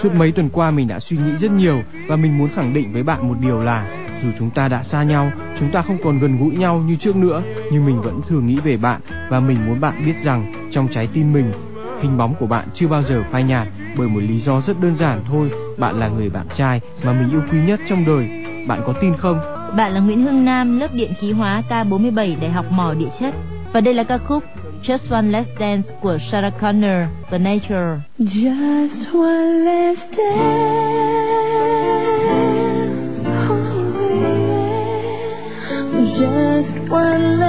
Suốt 0.03 0.15
mấy 0.15 0.33
tuần 0.33 0.49
qua 0.51 0.71
mình 0.71 0.89
đã 0.89 1.01
suy 1.01 1.17
nghĩ 1.17 1.33
rất 1.39 1.51
nhiều 1.51 1.83
và 2.09 2.17
mình 2.17 2.39
muốn 2.39 2.49
khẳng 2.57 2.75
định 2.75 2.93
với 2.93 3.03
bạn 3.03 3.29
một 3.29 3.37
điều 3.41 3.61
là 3.61 3.87
dù 4.23 4.29
chúng 4.39 4.51
ta 4.51 4.69
đã 4.69 4.83
xa 4.83 5.03
nhau, 5.03 5.33
chúng 5.61 5.71
ta 5.73 5.83
không 5.83 5.99
còn 6.05 6.19
gần 6.19 6.39
gũi 6.39 6.57
nhau 6.57 6.85
như 6.87 6.97
trước 6.97 7.17
nữa, 7.17 7.43
nhưng 7.73 7.87
mình 7.87 8.01
vẫn 8.01 8.21
thường 8.29 8.47
nghĩ 8.47 8.59
về 8.65 8.77
bạn 8.77 9.01
và 9.31 9.41
mình 9.41 9.59
muốn 9.67 9.81
bạn 9.81 10.07
biết 10.07 10.15
rằng 10.25 10.53
trong 10.73 10.89
trái 10.95 11.09
tim 11.15 11.33
mình, 11.33 11.53
hình 12.03 12.17
bóng 12.17 12.35
của 12.41 12.47
bạn 12.47 12.69
chưa 12.75 12.89
bao 12.89 13.03
giờ 13.03 13.23
phai 13.33 13.45
nhạt 13.45 13.69
bởi 13.97 14.09
một 14.09 14.21
lý 14.21 14.41
do 14.41 14.61
rất 14.67 14.81
đơn 14.81 14.97
giản 14.97 15.21
thôi, 15.29 15.51
bạn 15.79 16.01
là 16.01 16.09
người 16.09 16.31
bạn 16.31 16.47
trai 16.57 16.81
mà 17.03 17.13
mình 17.13 17.31
yêu 17.31 17.43
quý 17.53 17.59
nhất 17.67 17.81
trong 17.89 18.05
đời. 18.07 18.29
Bạn 18.67 18.83
có 18.87 18.95
tin 19.01 19.17
không? 19.17 19.41
Bạn 19.77 19.93
là 19.93 20.01
Nguyễn 20.01 20.23
Hưng 20.23 20.45
Nam, 20.45 20.81
lớp 20.81 20.95
điện 20.95 21.13
khí 21.21 21.33
hóa 21.33 21.63
K47 21.69 22.41
Đại 22.41 22.51
học 22.51 22.67
Mỏ 22.71 22.95
Địa 22.95 23.11
chất. 23.21 23.35
Và 23.73 23.81
đây 23.81 23.95
là 23.95 24.05
ca 24.05 24.19
khúc 24.19 24.45
Just 24.83 25.11
One 25.11 25.23
Last 25.23 25.49
Dance 25.61 25.91
của 26.01 26.19
Sarah 26.31 26.55
Connor, 26.61 27.09
The 27.31 27.39
Nature. 27.39 28.01
Just 28.19 29.13
one 29.13 29.65
last 29.65 30.01
dance, 30.17 30.39
oh. 33.31 33.69
Just 36.19 36.91
one 36.91 37.37
last 37.37 37.48